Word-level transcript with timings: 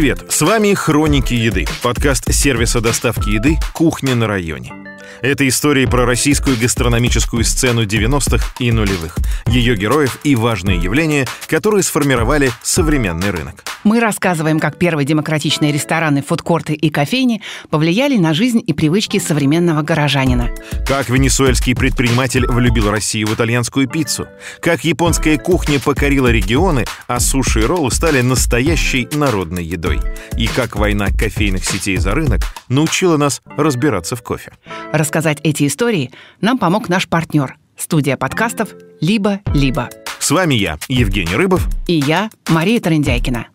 Привет, 0.00 0.32
с 0.32 0.40
вами 0.40 0.72
«Хроники 0.72 1.34
еды», 1.34 1.66
подкаст 1.82 2.32
сервиса 2.32 2.80
доставки 2.80 3.28
еды 3.28 3.58
«Кухня 3.74 4.14
на 4.14 4.26
районе». 4.26 4.72
Это 5.20 5.46
истории 5.46 5.84
про 5.84 6.06
российскую 6.06 6.56
гастрономическую 6.56 7.44
сцену 7.44 7.84
90-х 7.84 8.54
и 8.60 8.72
нулевых, 8.72 9.18
ее 9.46 9.76
героев 9.76 10.18
и 10.24 10.36
важные 10.36 10.78
явления, 10.78 11.26
которые 11.48 11.82
сформировали 11.82 12.50
современный 12.62 13.30
рынок. 13.30 13.62
Мы 13.82 14.00
рассказываем, 14.00 14.60
как 14.60 14.76
первые 14.76 15.06
демократичные 15.06 15.72
рестораны, 15.72 16.22
фудкорты 16.22 16.74
и 16.74 16.90
кофейни 16.90 17.40
повлияли 17.70 18.16
на 18.18 18.34
жизнь 18.34 18.62
и 18.64 18.72
привычки 18.72 19.18
современного 19.18 19.82
горожанина. 19.82 20.50
Как 20.86 21.08
венесуэльский 21.08 21.74
предприниматель 21.74 22.46
влюбил 22.46 22.90
Россию 22.90 23.28
в 23.28 23.34
итальянскую 23.34 23.88
пиццу. 23.88 24.28
Как 24.60 24.84
японская 24.84 25.38
кухня 25.38 25.80
покорила 25.80 26.28
регионы, 26.28 26.84
а 27.06 27.20
суши 27.20 27.60
и 27.60 27.64
роллы 27.64 27.90
стали 27.90 28.20
настоящей 28.20 29.08
народной 29.12 29.64
едой. 29.64 30.00
И 30.36 30.46
как 30.46 30.76
война 30.76 31.08
кофейных 31.08 31.64
сетей 31.64 31.96
за 31.96 32.12
рынок 32.12 32.40
научила 32.68 33.16
нас 33.16 33.40
разбираться 33.56 34.14
в 34.16 34.22
кофе. 34.22 34.52
Рассказать 34.92 35.38
эти 35.42 35.66
истории 35.66 36.10
нам 36.40 36.58
помог 36.58 36.88
наш 36.88 37.08
партнер– 37.08 37.56
студия 37.76 38.16
подкастов 38.16 38.70
«Либо-либо». 39.00 39.88
С 40.18 40.30
вами 40.30 40.54
я, 40.54 40.78
Евгений 40.88 41.34
Рыбов. 41.34 41.66
И 41.86 41.94
я, 41.94 42.30
Мария 42.48 42.78
Трендяйкина. 42.78 43.46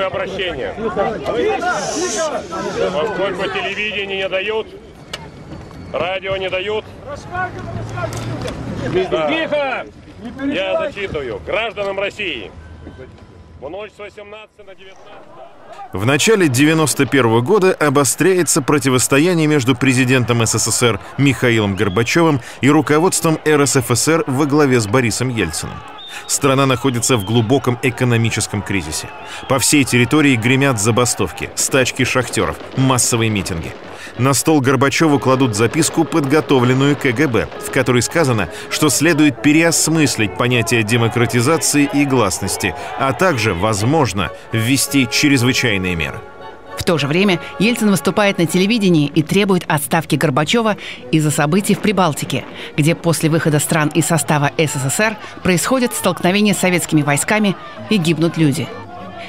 Зачитываю 0.00 0.06
обращение. 0.06 0.74
Поскольку 2.92 3.42
телевидение 3.48 4.18
не 4.18 4.28
дают, 4.28 4.66
радио 5.92 6.36
не 6.36 6.48
дают. 6.48 6.84
Тихо! 8.92 9.86
Я 10.44 10.78
зачитываю. 10.78 11.40
Гражданам 11.46 11.98
России. 11.98 12.50
В 13.60 13.68
ночь 13.68 13.90
с 13.94 13.98
18 13.98 14.66
на 14.66 14.74
19... 14.74 14.98
В 15.92 16.06
начале 16.06 16.48
91 16.48 17.44
года 17.44 17.74
обостряется 17.74 18.62
противостояние 18.62 19.46
между 19.46 19.76
президентом 19.76 20.46
СССР 20.46 20.98
Михаилом 21.18 21.76
Горбачевым 21.76 22.40
и 22.62 22.70
руководством 22.70 23.38
РСФСР 23.46 24.24
во 24.26 24.46
главе 24.46 24.80
с 24.80 24.86
Борисом 24.86 25.28
Ельциным. 25.28 25.76
Страна 26.26 26.64
находится 26.64 27.18
в 27.18 27.24
глубоком 27.26 27.78
экономическом 27.82 28.62
кризисе. 28.62 29.10
По 29.46 29.58
всей 29.58 29.84
территории 29.84 30.36
гремят 30.36 30.80
забастовки, 30.80 31.50
стачки 31.54 32.04
шахтеров, 32.04 32.56
массовые 32.78 33.28
митинги. 33.28 33.72
На 34.18 34.34
стол 34.34 34.60
Горбачеву 34.60 35.18
кладут 35.18 35.54
записку, 35.54 36.04
подготовленную 36.04 36.96
КГБ, 36.96 37.48
в 37.66 37.70
которой 37.70 38.02
сказано, 38.02 38.48
что 38.70 38.88
следует 38.88 39.42
переосмыслить 39.42 40.36
понятие 40.36 40.82
демократизации 40.82 41.88
и 41.92 42.04
гласности, 42.04 42.74
а 42.98 43.12
также, 43.12 43.54
возможно, 43.54 44.30
ввести 44.52 45.08
чрезвычайные 45.10 45.94
меры. 45.94 46.20
В 46.76 46.84
то 46.84 46.96
же 46.96 47.06
время 47.06 47.40
Ельцин 47.58 47.90
выступает 47.90 48.38
на 48.38 48.46
телевидении 48.46 49.06
и 49.06 49.22
требует 49.22 49.64
отставки 49.68 50.16
Горбачева 50.16 50.78
из-за 51.12 51.30
событий 51.30 51.74
в 51.74 51.80
Прибалтике, 51.80 52.44
где 52.76 52.94
после 52.94 53.28
выхода 53.28 53.58
стран 53.58 53.88
из 53.88 54.06
состава 54.06 54.50
СССР 54.56 55.16
происходят 55.42 55.92
столкновения 55.92 56.54
с 56.54 56.58
советскими 56.58 57.02
войсками 57.02 57.54
и 57.90 57.98
гибнут 57.98 58.38
люди. 58.38 58.66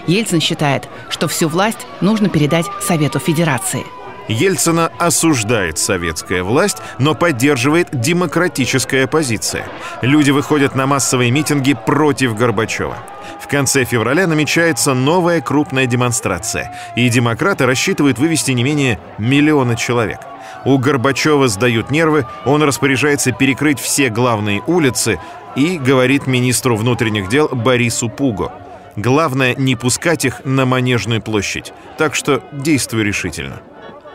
Ельцин 0.07 0.39
считает, 0.39 0.87
что 1.09 1.27
всю 1.27 1.49
власть 1.49 1.85
нужно 1.99 2.29
передать 2.29 2.65
Совету 2.81 3.19
Федерации– 3.19 3.85
Ельцина 4.31 4.91
осуждает 4.97 5.77
советская 5.77 6.43
власть, 6.43 6.77
но 6.99 7.13
поддерживает 7.15 7.89
демократическая 7.91 9.03
оппозиция. 9.03 9.67
Люди 10.01 10.31
выходят 10.31 10.73
на 10.75 10.87
массовые 10.87 11.31
митинги 11.31 11.73
против 11.73 12.35
Горбачева. 12.35 12.97
В 13.41 13.47
конце 13.47 13.83
февраля 13.83 14.27
намечается 14.27 14.93
новая 14.93 15.41
крупная 15.41 15.85
демонстрация, 15.85 16.73
и 16.95 17.09
демократы 17.09 17.65
рассчитывают 17.65 18.19
вывести 18.19 18.51
не 18.51 18.63
менее 18.63 18.99
миллиона 19.17 19.75
человек. 19.75 20.19
У 20.63 20.77
Горбачева 20.77 21.47
сдают 21.47 21.91
нервы, 21.91 22.25
он 22.45 22.63
распоряжается 22.63 23.31
перекрыть 23.31 23.79
все 23.79 24.09
главные 24.09 24.61
улицы 24.67 25.19
и 25.55 25.77
говорит 25.77 26.27
министру 26.27 26.77
внутренних 26.77 27.27
дел 27.29 27.49
Борису 27.49 28.09
Пуго. 28.09 28.53
Главное 28.95 29.55
не 29.55 29.75
пускать 29.75 30.25
их 30.25 30.41
на 30.45 30.65
Манежную 30.65 31.21
площадь, 31.21 31.73
так 31.97 32.13
что 32.15 32.43
действуй 32.51 33.03
решительно. 33.03 33.61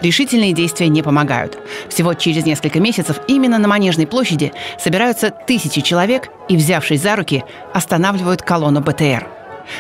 Решительные 0.01 0.53
действия 0.53 0.89
не 0.89 1.03
помогают. 1.03 1.59
Всего 1.89 2.15
через 2.15 2.45
несколько 2.45 2.81
месяцев 2.81 3.21
именно 3.29 3.59
на 3.59 3.69
Манежной 3.69 4.07
площади 4.07 4.53
собираются 4.79 5.31
тысячи 5.31 5.81
человек 5.81 6.29
и, 6.49 6.57
взявшись 6.57 7.03
за 7.03 7.17
руки, 7.17 7.45
останавливают 7.73 8.43
колонну 8.43 8.81
БТР. 8.81 9.27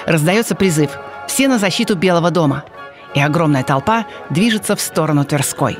Раздается 0.06 0.54
призыв 0.54 0.90
«Все 1.28 1.48
на 1.48 1.58
защиту 1.58 1.96
Белого 1.96 2.30
дома!» 2.30 2.64
и 3.14 3.20
огромная 3.20 3.62
толпа 3.62 4.06
движется 4.30 4.76
в 4.76 4.80
сторону 4.80 5.24
Тверской. 5.24 5.78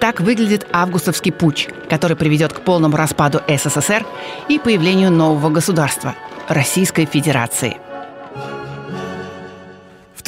Так 0.00 0.20
выглядит 0.20 0.66
августовский 0.70 1.32
путь, 1.32 1.68
который 1.88 2.16
приведет 2.16 2.52
к 2.52 2.60
полному 2.60 2.96
распаду 2.96 3.40
СССР 3.48 4.04
и 4.48 4.58
появлению 4.58 5.10
нового 5.10 5.50
государства– 5.50 6.14
Российской 6.48 7.06
Федерации– 7.06 7.78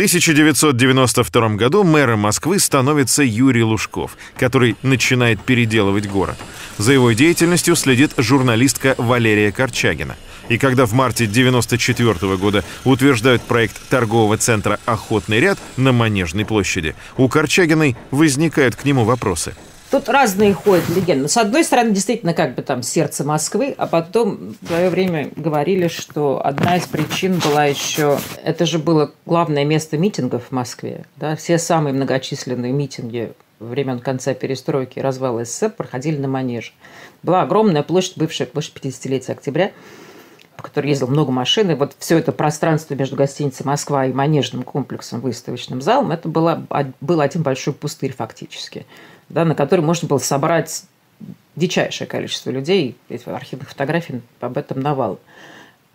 1992 0.00 1.56
году 1.56 1.84
мэром 1.84 2.20
Москвы 2.20 2.58
становится 2.58 3.22
Юрий 3.22 3.62
Лужков, 3.62 4.16
который 4.38 4.74
начинает 4.80 5.42
переделывать 5.42 6.08
город. 6.08 6.38
За 6.78 6.94
его 6.94 7.12
деятельностью 7.12 7.76
следит 7.76 8.12
журналистка 8.16 8.94
Валерия 8.96 9.52
Корчагина. 9.52 10.16
И 10.48 10.56
когда 10.56 10.86
в 10.86 10.94
марте 10.94 11.24
1994 11.24 12.38
года 12.38 12.64
утверждают 12.84 13.42
проект 13.42 13.76
торгового 13.90 14.38
центра 14.38 14.80
«Охотный 14.86 15.38
ряд» 15.38 15.58
на 15.76 15.92
Манежной 15.92 16.46
площади, 16.46 16.94
у 17.18 17.28
Корчагиной 17.28 17.94
возникают 18.10 18.76
к 18.76 18.86
нему 18.86 19.04
вопросы– 19.04 19.54
Тут 19.90 20.08
разные 20.08 20.54
ходят 20.54 20.88
легенды. 20.88 21.26
С 21.28 21.36
одной 21.36 21.64
стороны, 21.64 21.90
действительно, 21.90 22.32
как 22.32 22.54
бы 22.54 22.62
там 22.62 22.82
сердце 22.82 23.24
Москвы, 23.24 23.74
а 23.76 23.88
потом 23.88 24.54
в 24.62 24.66
свое 24.68 24.88
время 24.88 25.30
говорили, 25.34 25.88
что 25.88 26.40
одна 26.44 26.76
из 26.76 26.86
причин 26.86 27.40
была 27.44 27.64
еще... 27.64 28.18
Это 28.44 28.66
же 28.66 28.78
было 28.78 29.10
главное 29.26 29.64
место 29.64 29.98
митингов 29.98 30.44
в 30.46 30.52
Москве. 30.52 31.06
Да? 31.16 31.34
Все 31.34 31.58
самые 31.58 31.92
многочисленные 31.92 32.70
митинги 32.70 33.32
времен 33.58 33.98
конца 33.98 34.32
перестройки 34.32 35.00
развала 35.00 35.44
СССР 35.44 35.70
проходили 35.70 36.18
на 36.18 36.28
Манеже. 36.28 36.70
Была 37.24 37.42
огромная 37.42 37.82
площадь, 37.82 38.16
бывшая 38.16 38.46
площадь 38.46 38.74
50-летия 38.80 39.32
октября, 39.32 39.72
по 40.56 40.62
которой 40.62 40.88
ездил 40.88 41.08
много 41.08 41.32
машин, 41.32 41.68
и 41.70 41.74
вот 41.74 41.96
все 41.98 42.18
это 42.18 42.30
пространство 42.30 42.94
между 42.94 43.16
гостиницей 43.16 43.66
«Москва» 43.66 44.06
и 44.06 44.12
Манежным 44.12 44.62
комплексом, 44.62 45.20
выставочным 45.20 45.82
залом, 45.82 46.12
это 46.12 46.28
было, 46.28 46.64
был 47.00 47.20
один 47.20 47.42
большой 47.42 47.74
пустырь 47.74 48.14
фактически 48.14 48.86
да, 49.30 49.44
на 49.44 49.54
который 49.54 49.80
можно 49.80 50.06
было 50.06 50.18
собрать 50.18 50.84
дичайшее 51.56 52.06
количество 52.06 52.50
людей. 52.50 52.96
Эти 53.08 53.28
архивных 53.28 53.70
фотографий 53.70 54.20
об 54.40 54.58
этом 54.58 54.80
навал. 54.80 55.18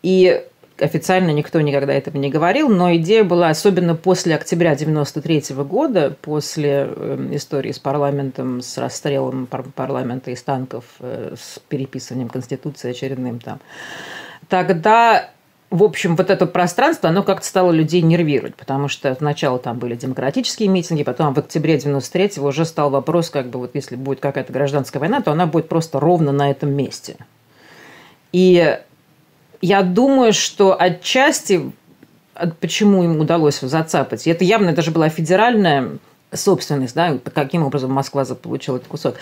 И 0.02 0.44
официально 0.78 1.32
никто 1.32 1.62
никогда 1.62 1.94
этого 1.94 2.18
не 2.18 2.30
говорил, 2.30 2.70
но 2.70 2.96
идея 2.96 3.24
была 3.24 3.50
особенно 3.50 3.96
после 3.96 4.36
октября 4.36 4.76
93 4.76 5.56
года, 5.64 6.16
после 6.22 6.88
э, 6.90 7.30
истории 7.32 7.72
с 7.72 7.80
парламентом, 7.80 8.62
с 8.62 8.78
расстрелом 8.78 9.48
парламента 9.48 10.32
из 10.32 10.42
танков, 10.44 10.86
э, 11.00 11.36
с 11.38 11.60
переписыванием 11.70 12.30
Конституции 12.30 12.92
очередным 12.92 13.40
там. 13.40 13.60
Тогда 14.50 15.30
в 15.76 15.84
общем, 15.84 16.16
вот 16.16 16.30
это 16.30 16.46
пространство, 16.46 17.10
оно 17.10 17.24
как-то 17.24 17.46
стало 17.46 17.72
людей 17.72 18.02
нервировать, 18.02 18.56
потому 18.56 18.88
что 18.88 19.14
сначала 19.16 19.60
там 19.60 19.78
были 19.78 19.96
демократические 19.96 20.70
митинги, 20.70 21.04
потом 21.04 21.34
в 21.34 21.40
октябре 21.40 21.78
93-го 21.78 22.48
уже 22.48 22.66
стал 22.66 22.90
вопрос, 22.90 23.30
как 23.30 23.48
бы 23.50 23.60
вот 23.60 23.72
если 23.74 23.96
будет 23.96 24.20
какая-то 24.20 24.54
гражданская 24.54 25.00
война, 25.00 25.22
то 25.22 25.32
она 25.32 25.46
будет 25.46 25.68
просто 25.68 26.00
ровно 26.00 26.32
на 26.32 26.50
этом 26.50 26.72
месте. 26.72 27.18
И 28.32 28.80
я 29.62 29.84
думаю, 29.84 30.34
что 30.34 30.76
отчасти, 30.80 31.72
почему 32.60 33.04
им 33.04 33.20
удалось 33.20 33.60
зацапать, 33.60 34.28
и 34.28 34.30
это 34.30 34.44
явно 34.44 34.74
даже 34.74 34.92
была 34.92 35.10
федеральная 35.10 35.98
собственность, 36.32 36.96
да, 36.96 37.18
каким 37.34 37.64
образом 37.64 37.92
Москва 37.92 38.26
заполучила 38.26 38.78
этот 38.78 38.88
кусок, 38.88 39.16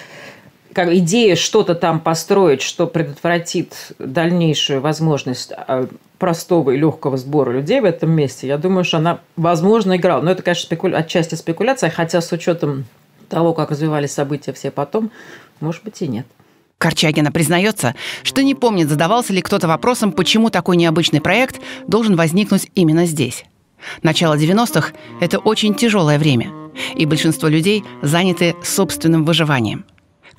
как 0.74 0.90
идея 0.90 1.36
что-то 1.36 1.76
там 1.76 2.00
построить, 2.00 2.62
что 2.62 2.88
предотвратит 2.88 3.94
дальнейшую 4.00 4.82
возможность 4.82 5.52
а, 5.56 5.88
простого 6.18 6.72
и 6.72 6.78
легкого 6.78 7.18
сбора 7.18 7.52
людей 7.52 7.80
в 7.80 7.86
этом 7.86 8.12
месте, 8.12 8.48
я 8.48 8.58
думаю, 8.58 8.84
что 8.84 8.98
она, 8.98 9.20
возможно, 9.36 9.96
играла. 9.96 10.22
Но 10.22 10.32
это, 10.32 10.42
конечно, 10.42 10.66
спекуля... 10.66 10.98
отчасти 10.98 11.36
спекуляция, 11.36 11.90
хотя 11.90 12.22
с 12.22 12.32
учетом 12.32 12.86
того, 13.30 13.54
как 13.54 13.72
развивались 13.72 14.12
события 14.12 14.54
все 14.54 14.72
потом, 14.72 15.12
может 15.60 15.84
быть, 15.84 16.02
и 16.02 16.08
нет. 16.08 16.26
Корчагина 16.78 17.32
признается, 17.32 17.96
что 18.24 18.44
не 18.44 18.56
помнит, 18.56 18.90
задавался 18.90 19.32
ли 19.32 19.42
кто-то 19.42 19.68
вопросом, 19.68 20.12
почему 20.12 20.50
такой 20.50 20.76
необычный 20.76 21.22
проект 21.22 21.62
должен 21.88 22.16
возникнуть 22.16 22.70
именно 22.76 23.06
здесь. 23.06 23.46
Начало 24.02 24.38
90-х– 24.38 24.92
это 25.22 25.40
очень 25.40 25.76
тяжелое 25.76 26.20
время, 26.20 26.52
и 26.96 27.06
большинство 27.06 27.48
людей 27.48 27.84
заняты 28.02 28.56
собственным 28.64 29.24
выживанием. 29.26 29.86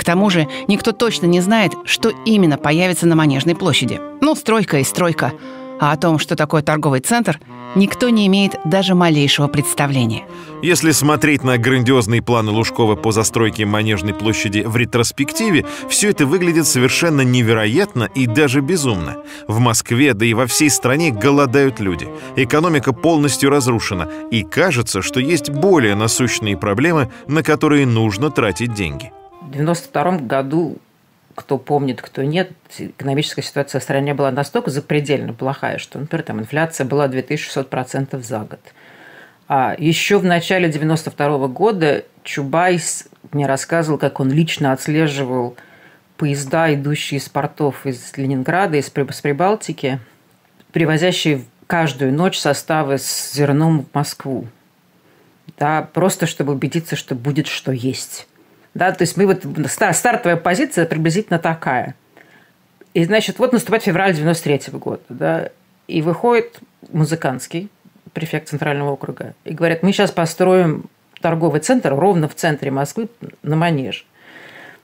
К 0.05 0.06
тому 0.06 0.29
же 0.29 0.47
никто 0.69 0.93
точно 0.93 1.25
не 1.25 1.41
знает, 1.41 1.73
что 1.87 2.12
именно 2.27 2.59
появится 2.59 3.06
на 3.06 3.17
Манежной 3.17 3.55
площади. 3.55 4.03
Ну, 4.21 4.35
стройка 4.35 4.81
и 4.81 4.85
стройка. 4.85 5.33
А 5.81 5.93
о 5.93 5.97
том, 5.97 6.19
что 6.19 6.37
такое 6.37 6.61
торговый 6.61 7.01
центр, 7.01 7.41
никто 7.75 8.11
не 8.11 8.27
имеет 8.27 8.61
даже 8.67 8.95
малейшего 8.95 9.49
представления. 9.49 10.27
Если 10.62 10.91
смотреть 10.91 11.43
на 11.43 11.56
грандиозные 11.56 12.21
планы 12.21 12.51
Лужкова 12.51 12.97
по 12.97 13.12
застройке 13.12 13.65
Манежной 13.65 14.12
площади 14.12 14.62
в 14.67 14.77
ретроспективе, 14.77 15.65
все 15.89 16.11
это 16.11 16.27
выглядит 16.27 16.67
совершенно 16.67 17.23
невероятно 17.23 18.05
и 18.15 18.27
даже 18.27 18.61
безумно. 18.61 19.17
В 19.49 19.59
Москве, 19.59 20.12
да 20.12 20.27
и 20.27 20.35
во 20.35 20.47
всей 20.47 20.69
стране 20.69 21.12
голодают 21.12 21.81
люди. 21.81 22.11
Экономика 22.37 22.93
полностью 22.93 23.49
разрушена, 23.49 24.06
и 24.31 24.43
кажется, 24.43 25.01
что 25.01 25.19
есть 25.19 25.49
более 25.49 25.95
насущные 25.95 26.59
проблемы, 26.59 27.11
на 27.27 27.43
которые 27.43 27.87
нужно 27.87 28.31
тратить 28.31 28.75
деньги. 28.75 29.11
В 29.44 29.56
1992 29.56 30.26
году 30.26 30.79
кто 31.35 31.58
помнит, 31.58 32.00
кто 32.00 32.23
нет, 32.23 32.52
экономическая 32.79 33.43
ситуация 33.43 33.81
в 33.81 33.82
стране 33.82 34.14
была 34.14 34.31
настолько 34.31 34.70
запредельно 34.70 35.32
плохая, 35.32 35.79
что, 35.79 35.99
например, 35.99 36.25
там 36.25 36.41
инфляция 36.41 36.87
была 36.87 37.08
2600% 37.08 38.23
за 38.23 38.38
год. 38.41 38.61
А 39.46 39.75
еще 39.76 40.19
в 40.19 40.25
начале 40.25 40.70
92 40.70 41.49
года 41.49 42.05
Чубайс 42.23 43.08
мне 43.32 43.46
рассказывал, 43.46 43.99
как 43.99 44.20
он 44.20 44.31
лично 44.31 44.73
отслеживал 44.73 45.56
поезда, 46.17 46.73
идущие 46.73 47.19
из 47.19 47.29
портов 47.29 47.85
из 47.85 48.17
Ленинграда, 48.17 48.79
из 48.79 48.88
Прибалтики, 48.88 50.00
привозящие 50.73 51.44
каждую 51.67 52.14
ночь 52.14 52.38
составы 52.38 52.99
с 52.99 53.32
зерном 53.35 53.85
в 53.85 53.94
Москву. 53.94 54.46
Да, 55.58 55.82
просто 55.93 56.26
чтобы 56.26 56.52
убедиться, 56.52 56.96
что 56.96 57.14
будет 57.14 57.46
что 57.46 57.73
есть. 57.73 58.26
Да, 58.75 58.91
то 58.93 59.03
есть 59.03 59.17
мы 59.17 59.26
вот 59.26 59.44
стартовая 59.71 60.37
позиция 60.37 60.85
приблизительно 60.85 61.38
такая. 61.38 61.94
И 62.93 63.05
значит, 63.05 63.38
вот 63.38 63.53
наступает 63.53 63.85
февраль 63.85 64.15
93 64.15 64.56
-го 64.73 64.79
года, 64.79 65.03
да, 65.09 65.50
и 65.87 66.03
выходит 66.03 66.59
музыкантский 66.93 67.69
префект 68.12 68.49
Центрального 68.49 68.93
округа 68.93 69.35
и 69.44 69.53
говорят, 69.53 69.82
мы 69.82 69.93
сейчас 69.93 70.11
построим 70.11 70.85
торговый 71.21 71.61
центр 71.61 71.94
ровно 71.94 72.29
в 72.29 72.35
центре 72.35 72.71
Москвы 72.71 73.09
на 73.43 73.56
Манеж. 73.56 74.06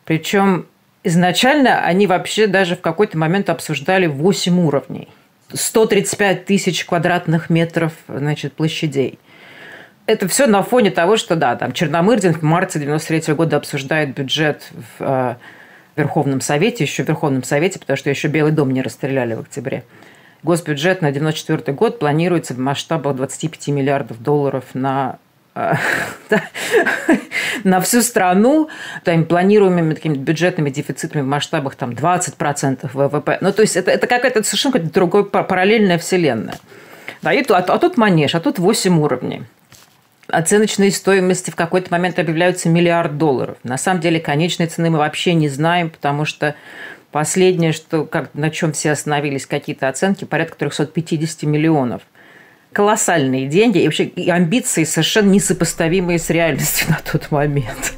Причем 0.05 0.67
изначально 1.05 1.85
они 1.85 2.07
вообще 2.07 2.47
даже 2.47 2.77
в 2.77 2.81
какой-то 2.81 3.19
момент 3.19 3.51
обсуждали 3.51 4.07
8 4.07 4.59
уровней. 4.61 5.09
135 5.53 6.45
тысяч 6.45 6.85
квадратных 6.85 7.51
метров 7.51 7.93
значит, 8.09 8.53
площадей– 8.53 9.19
это 10.11 10.27
все 10.29 10.47
на 10.47 10.63
фоне 10.63 10.91
того, 10.91 11.17
что, 11.17 11.37
да, 11.37 11.55
там 11.57 11.73
Черномырдин 11.73 12.35
в 12.35 12.43
марте 12.43 12.79
93 12.81 13.35
года 13.35 13.57
обсуждает 13.57 14.15
бюджет 14.15 14.65
в 14.99 15.03
э, 15.05 15.35
Верховном 15.97 16.41
Совете, 16.41 16.85
еще 16.85 17.05
в 17.05 17.09
Верховном 17.09 17.45
Совете, 17.45 17.79
потому 17.79 17.97
что 17.97 18.11
еще 18.11 18.29
Белый 18.29 18.53
дом 18.53 18.73
не 18.73 18.83
расстреляли 18.83 19.35
в 19.35 19.41
октябре. 19.41 19.85
Госбюджет 20.43 21.01
на 21.01 21.13
94 21.13 21.73
год 21.75 21.99
планируется 21.99 22.55
в 22.55 22.59
масштабах 22.59 23.15
25 23.15 23.69
миллиардов 23.69 24.21
долларов 24.21 24.65
на 24.75 25.19
э, 25.55 25.75
на 27.65 27.81
всю 27.81 28.03
страну 28.03 28.69
там, 29.05 29.25
планируемыми 29.25 29.95
такими 29.95 30.15
бюджетными 30.15 30.71
дефицитами 30.71 31.23
в 31.23 31.27
масштабах 31.27 31.77
там, 31.77 31.91
20% 31.91 32.91
ВВП. 32.93 33.39
Ну, 33.41 33.53
то 33.53 33.63
есть 33.63 33.77
это, 33.77 33.93
это 33.93 34.09
какая-то 34.09 34.43
совершенно 34.43 34.81
другая 34.81 35.23
параллельная 35.23 35.99
вселенная. 35.99 36.57
Да, 37.23 37.33
и, 37.33 37.45
а, 37.49 37.59
а 37.59 37.79
тут 37.79 37.97
манеж, 37.97 38.35
а 38.35 38.41
тут 38.41 38.59
8 38.59 38.99
уровней 38.99 39.45
оценочной 40.33 40.91
стоимости 40.91 41.51
в 41.51 41.57
какой-то 41.57 41.91
момент 41.91 42.19
объявляются 42.19 42.69
миллиард 42.69 43.19
долларов. 43.19 43.59
На 43.63 43.79
самом 43.79 44.01
деле 44.01 44.21
конечной 44.21 44.67
цены 44.67 44.91
мы 44.91 44.99
вообще 44.99 45.35
не 45.35 45.49
знаем, 45.49 45.91
потому 45.91 46.25
что 46.25 46.55
последнее, 47.13 47.73
что, 47.73 48.05
как, 48.05 48.35
на 48.35 48.51
чем 48.51 48.73
все 48.73 48.93
остановились 48.93 49.47
какие-то 49.47 49.89
оценки, 49.89 50.25
порядка 50.25 50.57
350 50.59 51.43
миллионов. 51.45 52.03
Колоссальные 52.73 53.49
деньги 53.49 53.79
и 53.79 53.85
вообще 53.85 54.05
и 54.05 54.31
амбиции 54.31 54.85
совершенно 54.85 55.31
несопоставимые 55.31 56.19
с 56.19 56.31
реальностью 56.31 56.89
на 56.89 57.01
тот 57.01 57.31
момент. 57.31 57.95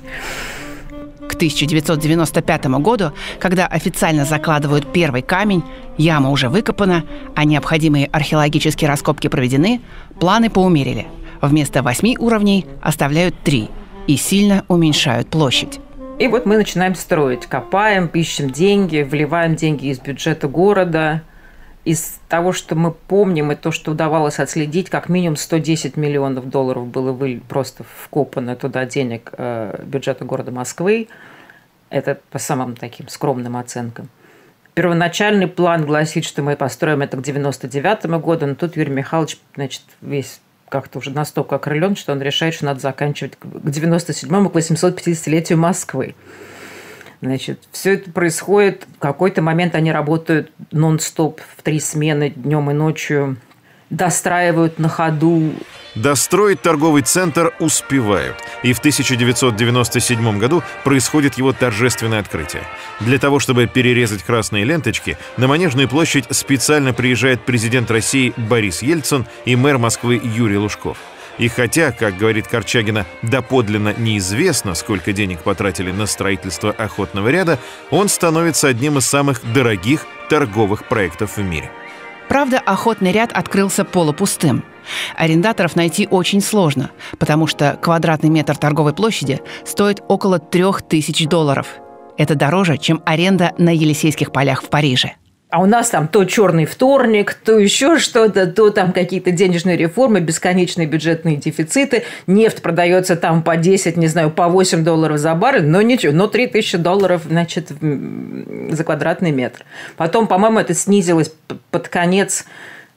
К 1.28 1.35
1995 1.35 2.67
году, 2.81 3.12
когда 3.38 3.67
официально 3.67 4.25
закладывают 4.25 4.93
первый 4.93 5.23
камень, 5.23 5.62
яма 5.99 6.31
уже 6.31 6.49
выкопана, 6.49 7.05
а 7.35 7.44
необходимые 7.44 8.06
археологические 8.06 8.88
раскопки 8.88 9.28
проведены, 9.28 9.81
планы 10.19 10.50
поумерили– 10.50 11.06
Вместо 11.43 11.83
восьми 11.83 12.17
уровней 12.19 12.67
оставляют 12.81 13.35
три 13.43 13.69
и 14.06 14.17
сильно 14.17 14.65
уменьшают 14.69 15.29
площадь. 15.29 15.81
И 16.21 16.29
вот 16.29 16.47
мы 16.47 16.56
начинаем 16.56 16.94
строить, 16.94 17.47
копаем, 17.47 18.06
ищем 18.06 18.50
деньги, 18.50 19.03
вливаем 19.03 19.56
деньги 19.56 19.87
из 19.87 19.99
бюджета 19.99 20.47
города. 20.47 21.23
Из 21.85 22.21
того, 22.29 22.53
что 22.53 22.77
мы 22.77 22.93
помним, 22.93 23.50
и 23.50 23.56
то, 23.56 23.73
что 23.73 23.91
удавалось 23.91 24.39
отследить, 24.39 24.89
как 24.89 25.09
минимум 25.09 25.35
110 25.35 25.97
миллионов 25.97 26.49
долларов 26.49 26.87
было 26.87 27.12
просто 27.49 27.83
вкопано 27.83 28.55
туда 28.55 28.87
денег 28.87 29.33
э, 29.37 29.83
бюджета 29.85 30.25
города 30.25 30.53
Москвы. 30.53 31.09
Это 31.91 32.21
по 32.31 32.38
самым 32.38 32.77
таким 32.77 33.09
скромным 33.09 33.56
оценкам. 33.56 34.09
Первоначальный 34.75 35.49
план 35.49 35.85
гласит, 35.85 36.25
что 36.25 36.43
мы 36.43 36.55
построим 36.55 37.03
это 37.03 37.17
к 37.17 37.23
99 37.23 38.06
году, 38.23 38.47
но 38.47 38.55
тут 38.55 38.77
Юрий 38.77 38.93
Михайлович 38.93 39.38
значит, 39.56 39.83
весь 40.00 40.41
как-то 40.73 41.01
уже 41.01 41.11
настолько 41.11 41.57
окрылен, 41.57 41.97
что 41.97 42.13
он 42.13 42.23
решает, 42.23 42.55
что 42.55 42.65
надо 42.65 42.81
заканчивать 42.81 43.37
к 43.37 43.45
97-му, 43.45 44.49
к 44.49 44.57
850-летию 44.57 45.59
Москвы. 45.59 46.15
Значит, 47.21 47.61
все 47.73 47.95
это 47.95 48.11
происходит. 48.11 48.87
В 48.97 48.99
какой-то 48.99 49.43
момент 49.43 49.75
они 49.75 49.93
работают 49.93 50.51
нон-стоп 50.71 51.43
в 51.57 51.63
три 51.63 51.79
смены 51.79 52.31
днем 52.31 52.71
и 52.71 52.75
ночью, 52.75 53.37
достраивают 53.93 54.79
на 54.79 54.89
ходу 54.89 55.53
Достроить 55.94 56.62
торговый 56.62 57.03
центр 57.03 57.53
успевают, 57.59 58.37
и 58.62 58.73
в 58.73 58.79
1997 58.79 60.39
году 60.39 60.62
происходит 60.85 61.35
его 61.35 61.53
торжественное 61.53 62.21
открытие. 62.21 62.62
Для 63.00 63.19
того, 63.19 63.39
чтобы 63.39 63.67
перерезать 63.67 64.23
красные 64.23 64.65
ленточки, 64.65 65.19
на 65.37 65.49
Манежную 65.49 65.89
площадь 65.89 66.25
специально 66.31 66.94
приезжает 66.94 67.44
президент 67.44 67.91
России 67.91 68.33
Борис 68.39 68.81
Ельцин 68.81 69.27
и 69.44 69.55
мэр 69.55 69.77
Москвы 69.77 70.19
Юрий 70.25 70.56
Лужков. 70.56 70.97
И 71.37 71.49
хотя, 71.49 71.93
как 71.93 72.16
говорит 72.16 72.47
Корчагина, 72.47 73.05
доподлинно 73.21 73.95
неизвестно, 73.99 74.75
сколько 74.75 75.12
денег 75.12 75.40
потратили 75.40 75.90
на 75.90 76.07
строительство 76.07 76.71
охотного 76.71 77.28
ряда, 77.28 77.59
он 77.90 78.09
становится 78.09 78.69
одним 78.69 78.97
из 78.97 79.05
самых 79.05 79.40
дорогих 79.52 80.07
торговых 80.31 80.88
проектов 80.88 81.37
в 81.37 81.43
мире. 81.43 81.71
Правда, 82.29 82.59
охотный 82.59 83.12
ряд 83.12 83.33
открылся 83.33 83.85
полупустым– 83.85 84.64
Арендаторов 85.17 85.76
найти 85.76 86.07
очень 86.11 86.41
сложно, 86.41 86.91
потому 87.19 87.47
что 87.47 87.79
квадратный 87.81 88.31
метр 88.31 88.57
торговой 88.57 88.95
площади 88.95 89.41
стоит 89.64 90.02
около 90.09 90.38
3000 90.38 91.26
долларов. 91.26 91.67
Это 92.19 92.35
дороже, 92.35 92.79
чем 92.79 93.02
аренда 93.05 93.52
на 93.59 93.75
Елисейских 93.75 94.33
полях 94.33 94.62
в 94.62 94.69
Париже. 94.69 95.14
А 95.52 95.61
у 95.61 95.66
нас 95.66 95.90
там 95.90 96.09
то 96.09 96.25
черный 96.25 96.64
вторник, 96.64 97.35
то 97.35 97.59
еще 97.59 97.99
что-то, 97.99 98.47
то 98.47 98.71
там 98.71 98.90
какие-то 98.90 99.32
денежные 99.32 99.76
реформы, 99.76 100.21
бесконечные 100.21 100.87
бюджетные 100.87 101.37
дефициты. 101.37 102.04
Нефть 102.26 102.62
продается 102.62 103.16
там 103.16 103.42
по 103.42 103.59
10, 103.59 103.99
не 103.99 104.06
знаю, 104.06 104.30
по 104.30 104.49
8 104.49 104.82
долларов 104.82 105.18
за 105.18 105.35
баррель, 105.35 105.66
но 105.66 105.82
ничего, 105.82 106.14
но 106.14 106.26
3000 106.26 106.78
долларов, 106.78 107.25
значит, 107.28 107.68
за 107.68 108.82
квадратный 108.82 109.30
метр. 109.30 109.66
Потом, 109.99 110.26
по-моему, 110.26 110.59
это 110.59 110.73
снизилось 110.73 111.35
под 111.71 111.88
конец 111.88 112.47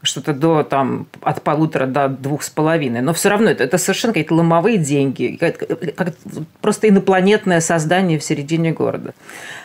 что-то 0.04 0.34
до 0.34 0.64
там 0.64 1.08
от 1.24 1.42
полутора 1.42 1.88
до 1.88 2.08
двух 2.08 2.44
с 2.44 2.50
половиной. 2.50 3.02
Но 3.02 3.14
все 3.14 3.28
равно 3.28 3.50
это, 3.50 3.66
это 3.66 3.78
совершенно 3.78 4.14
какие-то 4.14 4.34
ломовые 4.34 4.78
деньги, 4.78 5.38
как, 5.38 5.58
как 5.58 6.16
просто 6.62 6.88
инопланетное 6.88 7.60
создание 7.60 8.18
в 8.18 8.24
середине 8.24 8.72
города. 8.72 9.14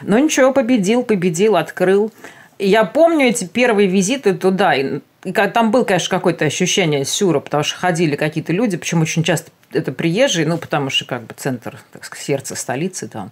Но 0.02 0.18
ничего, 0.18 0.52
победил, 0.52 1.04
победил, 1.04 1.54
открыл. 1.54 2.10
Я 2.60 2.84
помню 2.84 3.26
эти 3.26 3.44
первые 3.44 3.88
визиты 3.88 4.34
туда. 4.34 4.74
И, 4.74 5.00
там 5.54 5.70
было, 5.70 5.84
конечно, 5.84 6.08
какое-то 6.08 6.44
ощущение 6.44 7.04
сюра, 7.04 7.40
потому 7.40 7.62
что 7.62 7.78
ходили 7.78 8.16
какие-то 8.16 8.52
люди, 8.52 8.76
почему 8.76 9.02
очень 9.02 9.22
часто 9.22 9.50
это 9.72 9.92
приезжие, 9.92 10.46
ну, 10.46 10.58
потому 10.58 10.90
что 10.90 11.04
как 11.04 11.22
бы 11.22 11.34
центр, 11.36 11.78
так 11.92 12.04
сказать, 12.04 12.24
сердце 12.24 12.54
столицы 12.54 13.08
там. 13.08 13.30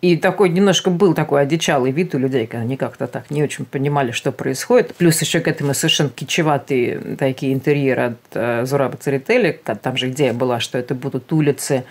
И 0.00 0.16
такой 0.16 0.48
немножко 0.50 0.90
был 0.90 1.12
такой 1.12 1.42
одичалый 1.42 1.90
вид 1.90 2.14
у 2.14 2.18
людей, 2.18 2.46
когда 2.46 2.62
они 2.62 2.76
как-то 2.76 3.08
так 3.08 3.30
не 3.30 3.42
очень 3.42 3.64
понимали, 3.64 4.12
что 4.12 4.30
происходит. 4.30 4.94
Плюс 4.94 5.20
еще 5.20 5.40
к 5.40 5.48
этому 5.48 5.74
совершенно 5.74 6.10
кичеватые 6.10 7.16
такие 7.18 7.52
интерьеры 7.52 8.02
от 8.02 8.18
э, 8.34 8.64
Зураба 8.64 8.96
Церетели. 8.96 9.60
Там 9.82 9.96
же 9.96 10.10
идея 10.10 10.32
была, 10.32 10.60
что 10.60 10.78
это 10.78 10.94
будут 10.94 11.32
улицы 11.32 11.84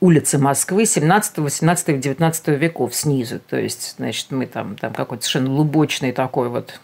улицы 0.00 0.38
Москвы 0.38 0.86
17, 0.86 1.38
18, 1.38 2.00
19 2.00 2.48
веков 2.48 2.94
снизу. 2.94 3.40
То 3.40 3.58
есть, 3.58 3.94
значит, 3.98 4.30
мы 4.30 4.46
там, 4.46 4.76
там 4.76 4.92
какой-то 4.94 5.24
совершенно 5.24 5.52
лубочный 5.54 6.12
такой 6.12 6.48
вот 6.48 6.80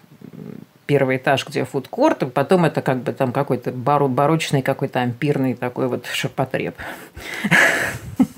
первый 0.87 1.17
этаж, 1.17 1.47
где 1.47 1.65
фудкорт, 1.65 2.23
а 2.23 2.27
потом 2.27 2.65
это 2.65 2.83
как 2.83 3.03
бы 3.03 3.13
там 3.13 3.33
какой-то 3.33 3.73
барочный, 3.73 4.63
какой-то 4.63 5.01
ампирный 5.01 5.55
такой 5.55 5.89
вот 5.89 6.07
ширпотреб. 6.07 6.75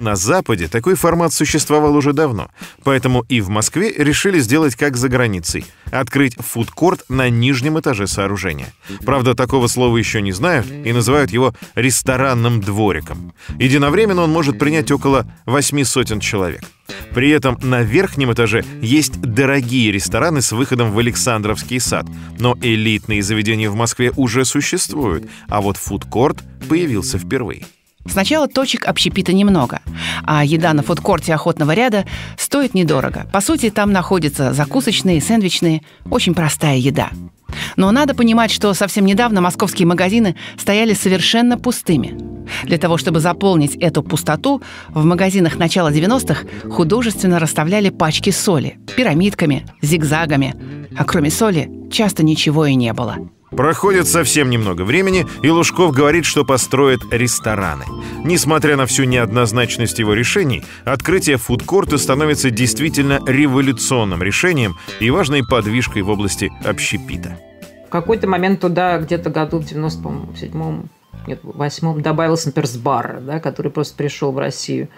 На 0.00 0.16
Западе 0.16 0.68
такой 0.68 0.94
формат 0.94 1.32
существовал 1.32 1.94
уже 1.96 2.12
давно, 2.12 2.50
поэтому 2.82 3.24
и 3.28 3.40
в 3.40 3.48
Москве 3.48 3.92
решили 3.96 4.38
сделать 4.38 4.76
как 4.76 4.96
за 4.96 5.08
границей— 5.08 5.64
открыть 5.90 6.36
фудкорт 6.38 7.04
на 7.08 7.30
нижнем 7.30 7.78
этаже 7.78 8.06
сооружения. 8.06 8.72
Правда, 9.04 9.34
такого 9.34 9.66
слова 9.66 9.96
еще 9.96 10.20
не 10.20 10.32
знают 10.32 10.66
и 10.70 10.92
называют 10.92 11.30
его 11.30 11.54
ресторанным 11.74 12.60
двориком. 12.60 13.32
Единовременно 13.58 14.22
он 14.22 14.30
может 14.30 14.58
принять 14.58 14.90
около 14.90 15.26
восьми 15.46 15.84
сотен 15.84 16.20
человек. 16.20 16.62
При 17.14 17.30
этом 17.30 17.58
на 17.62 17.82
верхнем 17.82 18.32
этаже 18.32 18.64
есть 18.82 19.20
дорогие 19.20 19.92
рестораны 19.92 20.42
с 20.42 20.52
выходом 20.52 20.92
в 20.92 20.98
Александровский 20.98 21.80
сад, 21.80 22.06
но 22.38 22.58
элитные 22.60 23.22
заведения 23.22 23.70
в 23.70 23.74
Москве 23.74 24.12
уже 24.16 24.44
существуют, 24.44 25.28
а 25.48 25.60
вот 25.60 25.76
фудкорт 25.76 26.42
появился 26.68 27.18
впервые. 27.18 27.64
Сначала 28.06 28.48
точек 28.48 28.86
общепита 28.86 29.32
немного, 29.32 29.80
а 30.24 30.44
еда 30.44 30.72
на 30.72 30.82
фудкорте 30.82 31.34
охотного 31.34 31.72
ряда 31.72 32.04
стоит 32.38 32.74
недорого. 32.74 33.26
По 33.32 33.40
сути, 33.40 33.70
там 33.70 33.92
находятся 33.92 34.52
закусочные, 34.52 35.20
сэндвичные, 35.20 35.82
очень 36.10 36.34
простая 36.34 36.76
еда. 36.76 37.10
Но 37.76 37.90
надо 37.92 38.14
понимать, 38.14 38.50
что 38.50 38.74
совсем 38.74 39.04
недавно 39.04 39.40
московские 39.40 39.86
магазины 39.86 40.36
стояли 40.58 40.92
совершенно 40.92 41.58
пустыми. 41.58 42.16
Для 42.64 42.78
того, 42.78 42.98
чтобы 42.98 43.20
заполнить 43.20 43.76
эту 43.76 44.02
пустоту, 44.02 44.62
в 44.88 45.04
магазинах 45.04 45.56
начала 45.56 45.92
90-х 45.92 46.46
художественно 46.70 47.38
расставляли 47.38 47.90
пачки 47.90 48.30
соли 48.30 48.78
пирамидками, 48.96 49.66
зигзагами. 49.82 50.54
А 50.96 51.04
кроме 51.04 51.30
соли 51.30 51.70
часто 51.90 52.22
ничего 52.24 52.66
и 52.66 52.74
не 52.74 52.92
было. 52.92 53.16
Проходит 53.56 54.08
совсем 54.08 54.50
немного 54.50 54.82
времени, 54.82 55.26
и 55.42 55.48
Лужков 55.48 55.92
говорит, 55.92 56.24
что 56.24 56.44
построит 56.44 57.00
рестораны. 57.12 57.84
Несмотря 58.24 58.76
на 58.76 58.86
всю 58.86 59.04
неоднозначность 59.04 59.98
его 59.98 60.14
решений, 60.14 60.64
открытие 60.84 61.36
фудкорта 61.36 61.98
становится 61.98 62.50
действительно 62.50 63.20
революционным 63.26 64.22
решением 64.22 64.76
и 64.98 65.10
важной 65.10 65.44
подвижкой 65.44 66.02
в 66.02 66.10
области 66.10 66.50
общепита. 66.64 67.38
В 67.86 67.90
какой-то 67.90 68.26
момент 68.26 68.60
туда, 68.60 68.98
где-то 68.98 69.30
году 69.30 69.60
в 69.60 69.64
97-м, 69.64 70.88
нет, 71.28 71.40
в 71.44 71.60
8-м 71.60 72.02
добавился, 72.02 72.48
например, 72.48 72.66
Сбар, 72.66 73.20
да, 73.20 73.38
который 73.38 73.70
просто 73.70 73.96
пришел 73.96 74.32
в 74.32 74.38
Россию. 74.38 74.88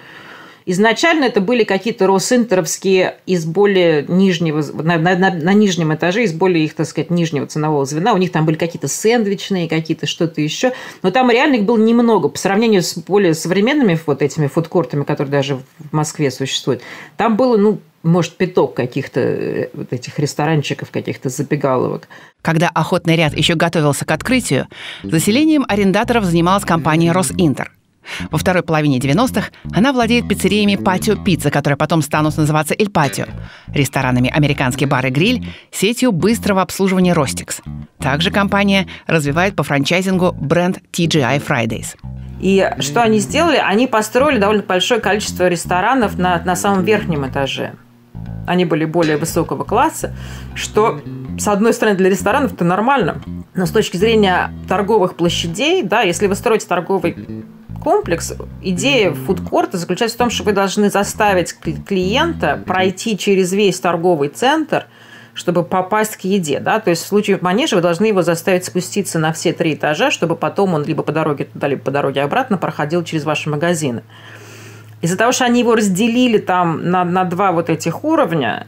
Изначально 0.69 1.27
это 1.27 1.41
были 1.41 1.63
какие-то 1.63 2.09
Росинтеровские 2.09 3.19
из 3.25 3.45
более 3.45 4.05
нижнего, 4.09 4.65
на, 4.83 4.99
на, 4.99 5.15
на 5.15 5.53
нижнем 5.53 5.95
этаже, 5.95 6.25
из 6.25 6.33
более 6.33 6.65
их, 6.65 6.75
так 6.75 6.89
сказать, 6.89 7.09
нижнего 7.09 7.47
ценового 7.47 7.87
звена. 7.87 8.13
У 8.13 8.17
них 8.17 8.33
там 8.33 8.45
были 8.45 8.57
какие-то 8.57 8.89
сэндвичные, 8.89 9.69
какие-то 9.69 10.07
что-то 10.07 10.41
еще. 10.41 10.73
Но 11.05 11.13
там 11.13 11.31
реально 11.31 11.55
их 11.55 11.65
было 11.65 11.79
немного. 11.79 12.29
По 12.29 12.37
сравнению 12.37 12.83
с 12.83 12.99
более 12.99 13.35
современными 13.35 13.97
вот 14.07 14.23
этими 14.23 14.49
фудкортами, 14.49 15.05
которые 15.05 15.31
даже 15.31 15.55
в 15.55 15.93
Москве 15.93 16.33
существуют, 16.33 16.83
там 17.17 17.37
было, 17.37 17.57
ну, 17.57 17.81
может, 18.03 18.37
пяток 18.37 18.75
каких-то 18.75 19.21
э, 19.21 19.69
вот 19.73 19.93
этих 19.93 20.19
ресторанчиков, 20.19 20.91
каких-то 20.91 21.29
забегаловок. 21.29 22.09
Когда 22.43 22.71
охотный 22.75 23.15
ряд 23.15 23.37
еще 23.37 23.55
готовился 23.55 24.05
к 24.05 24.11
открытию, 24.11 24.67
заселением 25.05 25.65
арендаторов 25.69 26.25
занималась 26.25 26.65
компания 26.65 27.13
«Росинтер». 27.13 27.71
Во 28.31 28.39
второй 28.39 28.63
половине 28.63 28.99
90-х 28.99 29.51
она 29.73 29.93
владеет 29.93 30.29
пиццериями 30.29 30.77
«Патио 30.77 31.17
Пицца», 31.17 31.51
которые 31.51 31.77
потом 31.77 32.03
станут 32.03 32.37
называться 32.37 32.75
«Эль 32.79 32.91
Патио», 32.91 33.27
ресторанами 33.69 34.31
«Американский 34.35 34.87
бар 34.87 35.07
и 35.07 35.11
гриль», 35.11 35.47
сетью 35.71 36.13
быстрого 36.13 36.63
обслуживания 36.63 37.13
«Ростикс». 37.13 37.61
Также 37.99 38.31
компания 38.31 38.87
развивает 39.07 39.57
по 39.57 39.63
франчайзингу 39.63 40.33
бренд 40.33 40.79
TGI 40.93 41.43
Fridays. 41.45 41.97
И 42.41 42.71
что 42.81 43.03
они 43.03 43.19
сделали? 43.19 43.57
Они 43.57 43.87
построили 43.87 44.39
довольно 44.39 44.63
большое 44.63 45.01
количество 45.01 45.49
ресторанов 45.49 46.19
на, 46.19 46.43
на 46.45 46.55
самом 46.55 46.85
верхнем 46.85 47.27
этаже. 47.27 47.73
Они 48.47 48.65
были 48.65 48.85
более 48.85 49.17
высокого 49.17 49.65
класса, 49.65 50.15
что, 50.55 51.01
с 51.39 51.49
одной 51.49 51.73
стороны, 51.73 51.97
для 51.97 52.11
ресторанов 52.11 52.53
это 52.53 52.65
нормально, 52.65 53.21
но 53.55 53.67
с 53.67 53.71
точки 53.71 53.97
зрения 53.97 54.53
торговых 54.69 55.17
площадей, 55.17 55.83
да, 55.83 56.03
если 56.03 56.27
вы 56.27 56.37
строите 56.37 56.67
торговый 56.67 57.45
комплекс, 57.87 58.35
идея 58.63 59.13
фудкорта 59.13 59.79
заключается 59.79 60.17
в 60.17 60.19
том, 60.19 60.29
что 60.29 60.43
вы 60.43 60.51
должны 60.51 60.91
заставить 60.91 61.55
клиента 61.87 62.61
пройти 62.67 63.17
через 63.17 63.53
весь 63.53 63.79
торговый 63.79 64.29
центр, 64.29 64.87
чтобы 65.35 65.63
попасть 65.63 66.17
к 66.17 66.23
еде. 66.23 66.59
Да? 66.59 66.81
То 66.81 66.91
есть 66.91 67.05
в 67.05 67.07
случае 67.07 67.39
манежа 67.41 67.77
вы 67.77 67.83
должны 67.83 68.07
его 68.07 68.23
заставить 68.23 68.65
спуститься 68.65 69.21
на 69.21 69.33
все 69.33 69.53
три 69.53 69.75
этажа, 69.75 70.11
чтобы 70.11 70.35
потом 70.35 70.75
он 70.75 70.85
либо 70.85 71.05
по 71.05 71.13
дороге 71.13 71.45
туда, 71.45 71.69
либо 71.69 71.81
по 71.81 71.93
дороге 71.93 72.23
обратно 72.23 72.59
проходил 72.59 73.05
через 73.05 73.23
ваши 73.23 73.49
магазины. 73.49 74.03
Из-за 75.01 75.17
того, 75.17 75.31
что 75.31 75.45
они 75.45 75.61
его 75.61 75.77
разделили 75.77 76.39
там 76.39 76.91
на, 76.91 77.05
на 77.05 77.23
два 77.23 77.53
вот 77.53 77.71
этих 77.71 78.03
уровня, 78.03 78.67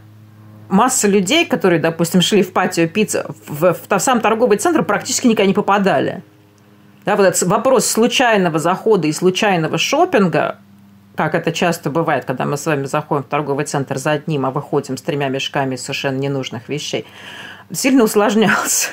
масса 0.69 1.09
людей, 1.09 1.45
которые, 1.45 1.81
допустим, 1.81 2.21
шли 2.21 2.45
в 2.45 2.53
патио 2.53 2.87
пицца, 2.87 3.27
в, 3.49 3.73
в, 3.73 3.77
в 3.89 3.99
сам 3.99 4.21
торговый 4.21 4.59
центр 4.59 4.85
практически 4.85 5.27
никогда 5.27 5.49
не 5.49 5.55
попадали. 5.55 6.23
Да, 7.05 7.17
вот 7.17 7.25
этот 7.25 7.43
вопрос 7.43 7.87
случайного 7.87 8.59
захода 8.59 9.07
и 9.07 9.13
случайного 9.13 9.79
шопинга, 9.79 10.59
как 11.17 11.35
это 11.35 11.53
часто 11.53 11.91
бывает, 11.91 12.25
когда 12.25 12.45
мы 12.45 12.57
с 12.57 12.67
вами 12.67 12.85
заходим 12.85 13.25
в 13.25 13.29
торговый 13.29 13.65
центр 13.65 13.99
за 13.99 14.13
одним, 14.13 14.47
а 14.47 14.51
выходим 14.51 14.97
с 14.97 15.03
тремя 15.03 15.29
мешками 15.29 15.77
совершенно 15.77 16.19
ненужных 16.19 16.69
вещей, 16.69 17.07
сильно 17.73 18.05
усложнялся. 18.05 18.91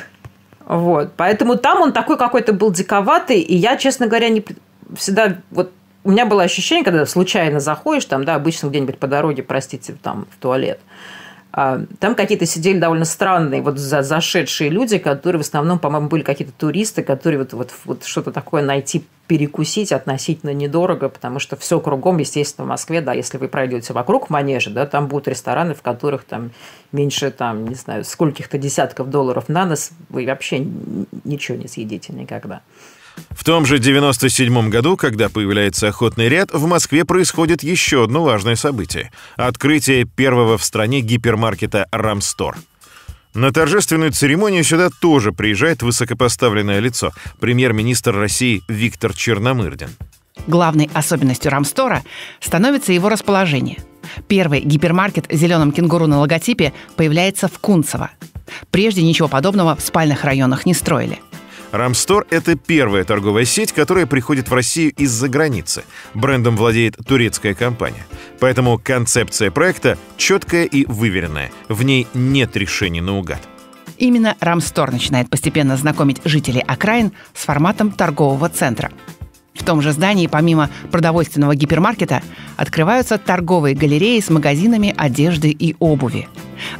Вот. 0.65 1.13
Поэтому 1.17 1.57
там 1.57 1.81
он 1.81 1.93
такой 1.93 2.17
какой-то 2.17 2.53
был 2.53 2.71
диковатый, 2.71 3.39
и 3.39 3.55
я, 3.55 3.77
честно 3.77 4.07
говоря, 4.07 4.29
не 4.29 4.43
всегда 4.95 5.37
вот 5.51 5.71
у 6.03 6.11
меня 6.11 6.25
было 6.25 6.43
ощущение, 6.43 6.85
когда 6.85 7.05
случайно 7.05 7.59
заходишь, 7.59 8.05
там, 8.05 8.25
да, 8.25 8.35
обычно 8.35 8.67
где-нибудь 8.67 8.99
по 8.99 9.07
дороге, 9.07 9.43
простите, 9.43 9.95
там, 10.01 10.27
в 10.31 10.41
туалет– 10.41 10.79
там 11.55 12.15
какие-то 12.15 12.45
сидели 12.45 12.79
довольно 12.79 13.05
странные 13.05 13.61
вот 13.61 13.77
за, 13.77 14.01
зашедшие 14.01 14.69
люди, 14.69 14.97
которые 14.97 15.41
в 15.41 15.45
основном, 15.45 15.79
по-моему, 15.79 16.09
были 16.09 16.21
какие-то 16.21 16.51
туристы, 16.51 17.01
которые 17.01 17.39
вот, 17.39 17.53
вот, 17.53 17.71
вот 17.85 18.03
что-то 18.03 18.33
такое 18.33 18.61
найти, 18.61 19.05
перекусить 19.27 19.93
относительно 19.93 20.53
недорого, 20.53 21.07
потому 21.07 21.39
что 21.39 21.55
все 21.55 21.79
кругом, 21.79 22.17
естественно, 22.17 22.65
в 22.65 22.67
Москве, 22.67 22.99
да, 22.99 23.13
если 23.13 23.37
вы 23.37 23.47
пройдете 23.47 23.93
вокруг 23.93 24.29
манежа, 24.29 24.69
да, 24.69 24.85
там 24.85 25.07
будут 25.07 25.29
рестораны, 25.29 25.73
в 25.75 25.81
которых 25.81 26.25
там 26.25 26.51
меньше, 26.91 27.31
там, 27.31 27.65
не 27.69 27.75
знаю, 27.75 28.03
скольких-то 28.03 28.57
десятков 28.57 29.09
долларов 29.09 29.47
на 29.47 29.65
нос, 29.65 29.91
вы 30.09 30.25
вообще 30.25 30.59
ничего 31.23 31.57
не 31.57 31.69
съедите 31.69 32.11
никогда. 32.11 32.63
В 33.31 33.43
том 33.43 33.65
же 33.65 33.79
97 33.79 34.69
году, 34.69 34.97
когда 34.97 35.29
появляется 35.29 35.87
охотный 35.87 36.29
ряд, 36.29 36.51
в 36.51 36.65
Москве 36.65 37.05
происходит 37.05 37.63
еще 37.63 38.03
одно 38.03 38.23
важное 38.23 38.55
событие— 38.55 39.11
открытие 39.35 40.05
первого 40.05 40.57
в 40.57 40.63
стране 40.63 41.01
гипермаркета 41.01 41.87
«Рамстор». 41.91 42.57
На 43.33 43.51
торжественную 43.51 44.13
церемонию 44.13 44.63
сюда 44.63 44.89
тоже 45.01 45.33
приезжает 45.33 45.83
высокопоставленное 45.83 46.79
лицо— 46.79 47.11
премьер-министр 47.39 48.15
России 48.15 48.63
Виктор 48.69 49.13
Черномырдин. 49.13 49.89
Главной 50.47 50.89
особенностью 50.93 51.51
Рамстора 51.51 52.03
становится 52.39 52.93
его 52.93 53.09
расположение. 53.09 53.79
Первый 54.27 54.61
гипермаркет 54.61 55.25
с 55.29 55.37
зеленым 55.37 55.71
кенгуру 55.71 56.07
на 56.07 56.19
логотипе 56.19 56.73
появляется 56.95 57.47
в 57.47 57.59
Кунцево. 57.59 58.11
Прежде 58.71 59.01
ничего 59.01 59.27
подобного 59.27 59.75
в 59.75 59.81
спальных 59.81 60.23
районах 60.23 60.65
не 60.65 60.73
строили– 60.73 61.19
Рамстор— 61.71 62.25
это 62.29 62.55
первая 62.55 63.03
торговая 63.03 63.45
сеть, 63.45 63.73
которая 63.73 64.05
приходит 64.05 64.49
в 64.49 64.53
Россию 64.53 64.93
из-за 64.97 65.27
границы. 65.27 65.83
Брендом 66.13 66.55
владеет 66.57 66.95
турецкая 67.05 67.53
компания. 67.53 68.05
Поэтому 68.39 68.79
концепция 68.81 69.51
проекта 69.51 69.97
четкая 70.17 70.65
и 70.65 70.85
выверенная. 70.85 71.51
В 71.67 71.83
ней 71.83 72.07
нет 72.13 72.55
решений 72.55 73.01
наугад. 73.01 73.41
Именно 73.97 74.35
Рамстор 74.39 74.91
начинает 74.91 75.29
постепенно 75.29 75.77
знакомить 75.77 76.21
жителей 76.25 76.61
окраин 76.65 77.13
с 77.33 77.45
форматом 77.45 77.91
торгового 77.91 78.49
центра. 78.49 78.91
В 79.53 79.63
том 79.63 79.81
же 79.81 79.93
здании, 79.93 80.27
помимо 80.27 80.69
продовольственного 80.91 81.55
гипермаркета, 81.55 82.21
открываются 82.57 83.17
торговые 83.17 83.73
галереи 83.73 84.19
с 84.19 84.29
магазинами 84.29 84.93
одежды 84.95 85.49
и 85.49 85.75
обуви. 85.79 86.27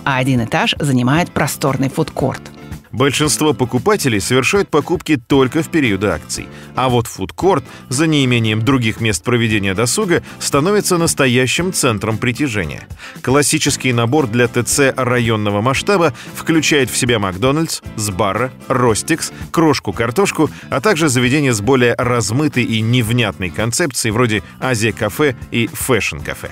А 0.04 0.18
один 0.18 0.44
этаж 0.44 0.76
занимает 0.78 1.32
просторный 1.32 1.90
фудкорт– 1.90 2.42
Большинство 2.92 3.54
покупателей 3.54 4.20
совершают 4.20 4.70
покупки 4.70 5.18
только 5.18 5.64
в 5.64 5.70
периоды 5.70 6.08
акций. 6.08 6.48
А 6.76 6.90
вот 6.90 7.08
фудкорт, 7.08 7.64
за 7.90 8.08
неимением 8.08 8.62
других 8.62 9.02
мест 9.02 9.24
проведения 9.24 9.74
досуга, 9.74 10.24
становится 10.40 10.98
настоящим 10.98 11.74
центром 11.74 12.18
притяжения. 12.18 12.88
Классический 13.22 13.94
набор 13.94 14.28
для 14.28 14.48
ТЦ 14.48 14.94
районного 14.96 15.62
масштаба 15.62 16.14
включает 16.36 16.90
в 16.90 16.98
себя 16.98 17.20
Макдональдс, 17.20 17.82
Сбарро, 17.96 18.52
Ростикс, 18.68 19.32
Крошку-картошку, 19.52 20.50
а 20.70 20.82
также 20.82 21.10
заведения 21.10 21.54
с 21.54 21.62
более 21.62 21.96
размытой 21.96 22.64
и 22.64 22.82
невнятной 22.82 23.50
концепцией 23.50 24.12
вроде 24.12 24.44
Азия-кафе 24.60 25.36
и 25.52 25.68
Фэшн-кафе. 25.68 26.52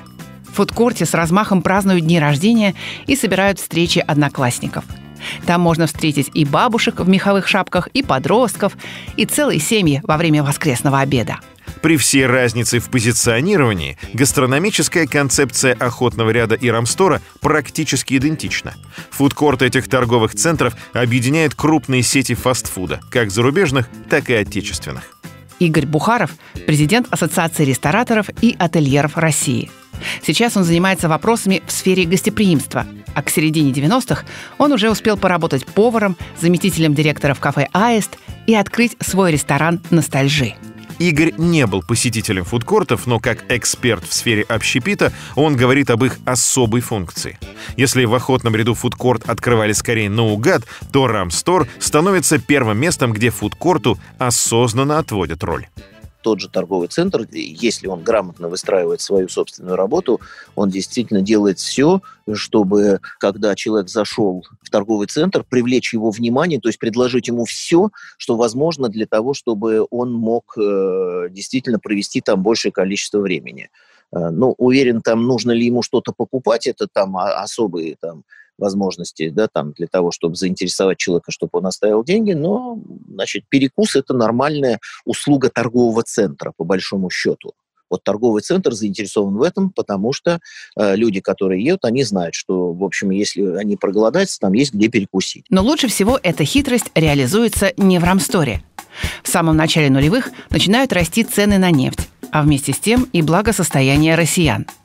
В 0.51 0.57
фудкорте 0.57 1.05
с 1.05 1.13
размахом 1.13 1.61
празднуют 1.61 2.05
дни 2.05 2.19
рождения 2.19 2.75
и 3.07 3.15
собирают 3.15 3.59
встречи 3.59 3.99
одноклассников– 3.99 4.85
там 5.45 5.61
можно 5.61 5.87
встретить 5.87 6.29
и 6.33 6.45
бабушек 6.45 6.99
в 6.99 7.07
меховых 7.07 7.47
шапках, 7.47 7.87
и 7.87 8.03
подростков, 8.03 8.73
и 9.17 9.25
целые 9.25 9.59
семьи 9.59 10.01
во 10.03 10.17
время 10.17 10.43
воскресного 10.43 10.99
обеда. 10.99 11.39
При 11.81 11.97
всей 11.97 12.25
разнице 12.25 12.79
в 12.79 12.89
позиционировании 12.89 13.97
гастрономическая 14.13 15.05
концепция 15.05 15.73
охотного 15.73 16.29
ряда 16.29 16.55
и 16.55 16.69
рамстора 16.69 17.21
практически 17.41 18.15
идентична. 18.15 18.73
Фудкорт 19.11 19.61
этих 19.61 19.89
торговых 19.89 20.35
центров 20.35 20.75
объединяет 20.93 21.55
крупные 21.55 22.03
сети 22.03 22.35
фастфуда, 22.35 23.01
как 23.09 23.31
зарубежных, 23.31 23.89
так 24.09 24.29
и 24.29 24.33
отечественных. 24.33 25.03
Игорь 25.59 25.85
Бухаров– 25.85 26.31
президент 26.67 27.07
Ассоциации 27.11 27.65
рестораторов 27.65 28.27
и 28.41 28.55
ательеров 28.57 29.17
России. 29.17 29.71
Сейчас 30.25 30.57
он 30.57 30.63
занимается 30.63 31.07
вопросами 31.07 31.61
в 31.65 31.71
сфере 31.71 32.05
гостеприимства, 32.05 32.85
а 33.13 33.21
к 33.21 33.29
середине 33.29 33.71
90-х 33.71 34.23
он 34.57 34.71
уже 34.71 34.89
успел 34.89 35.17
поработать 35.17 35.65
поваром, 35.65 36.17
заместителем 36.39 36.93
директора 36.93 37.33
в 37.33 37.39
кафе 37.39 37.67
«Аист» 37.73 38.17
и 38.47 38.55
открыть 38.55 38.95
свой 38.99 39.31
ресторан 39.31 39.81
«Ностальжи». 39.89 40.55
Игорь 40.99 41.33
не 41.37 41.65
был 41.65 41.81
посетителем 41.81 42.45
фудкортов, 42.45 43.07
но 43.07 43.19
как 43.19 43.43
эксперт 43.49 44.05
в 44.07 44.13
сфере 44.13 44.43
общепита 44.43 45.11
он 45.35 45.55
говорит 45.55 45.89
об 45.89 46.03
их 46.05 46.17
особой 46.25 46.81
функции. 46.81 47.39
Если 47.75 48.05
в 48.05 48.13
охотном 48.13 48.55
ряду 48.55 48.73
фудкорт 48.73 49.27
открывали 49.27 49.73
скорее 49.73 50.09
наугад, 50.09 50.63
то 50.91 51.07
Рамстор 51.07 51.67
становится 51.79 52.37
первым 52.37 52.77
местом, 52.77 53.11
где 53.11 53.31
фудкорту 53.31 53.97
осознанно 54.19 54.99
отводят 54.99 55.43
роль 55.43 55.67
тот 56.23 56.39
же 56.39 56.49
торговый 56.49 56.87
центр, 56.87 57.27
если 57.31 57.87
он 57.87 58.01
грамотно 58.01 58.49
выстраивает 58.49 59.01
свою 59.01 59.29
собственную 59.29 59.75
работу, 59.75 60.19
он 60.55 60.69
действительно 60.69 61.21
делает 61.21 61.59
все, 61.59 62.01
чтобы, 62.33 63.01
когда 63.19 63.53
человек 63.53 63.89
зашел 63.89 64.43
в 64.61 64.69
торговый 64.69 65.07
центр, 65.07 65.45
привлечь 65.47 65.93
его 65.93 66.09
внимание, 66.09 66.59
то 66.59 66.69
есть 66.69 66.79
предложить 66.79 67.27
ему 67.27 67.45
все, 67.45 67.89
что 68.17 68.35
возможно 68.35 68.89
для 68.89 69.05
того, 69.05 69.33
чтобы 69.33 69.85
он 69.91 70.13
мог 70.13 70.57
э, 70.57 71.27
действительно 71.29 71.79
провести 71.79 72.21
там 72.21 72.41
большее 72.41 72.71
количество 72.71 73.19
времени. 73.19 73.69
Э, 74.11 74.29
ну, 74.29 74.55
уверен, 74.57 75.01
там 75.01 75.27
нужно 75.27 75.51
ли 75.51 75.65
ему 75.65 75.83
что-то 75.83 76.13
покупать, 76.15 76.65
это 76.67 76.87
там 76.91 77.17
особые 77.17 77.97
там 77.99 78.23
возможности, 78.57 79.29
да, 79.29 79.47
там, 79.51 79.71
для 79.73 79.87
того, 79.87 80.11
чтобы 80.11 80.35
заинтересовать 80.35 80.97
человека, 80.97 81.31
чтобы 81.31 81.51
он 81.53 81.65
оставил 81.65 82.03
деньги, 82.03 82.33
но, 82.33 82.79
значит, 83.07 83.43
перекус– 83.49 83.95
это 83.95 84.13
нормальная 84.13 84.79
услуга 85.05 85.49
торгового 85.49 86.03
центра, 86.03 86.53
по 86.55 86.63
большому 86.63 87.09
счету. 87.09 87.53
Вот 87.89 88.03
торговый 88.03 88.41
центр 88.41 88.73
заинтересован 88.73 89.35
в 89.35 89.43
этом, 89.43 89.69
потому 89.69 90.13
что 90.13 90.39
э, 90.75 90.95
люди, 90.95 91.19
которые 91.19 91.63
едут, 91.63 91.85
они 91.85 92.03
знают, 92.03 92.33
что, 92.33 92.73
в 92.73 92.83
общем, 92.83 93.11
если 93.11 93.43
они 93.55 93.75
проголодаются, 93.77 94.39
там 94.39 94.53
есть 94.53 94.73
где 94.73 94.87
перекусить. 94.87 95.45
Но 95.51 95.61
лучше 95.61 95.87
всего 95.89 96.19
эта 96.23 96.43
хитрость 96.43 96.89
реализуется 96.95 97.71
не 97.77 97.99
в 97.99 98.03
Рамсторе. 98.03 98.63
В 99.21 99.27
самом 99.27 99.57
начале 99.57 99.91
нулевых 99.91 100.31
начинают 100.49 100.91
расти 100.91 101.23
цены 101.23 101.59
на 101.59 101.69
нефть, 101.69 102.09
а 102.31 102.41
вместе 102.41 102.73
с 102.73 102.79
тем 102.79 103.07
и 103.13 103.21
благосостояние 103.21 104.15
россиян– 104.15 104.65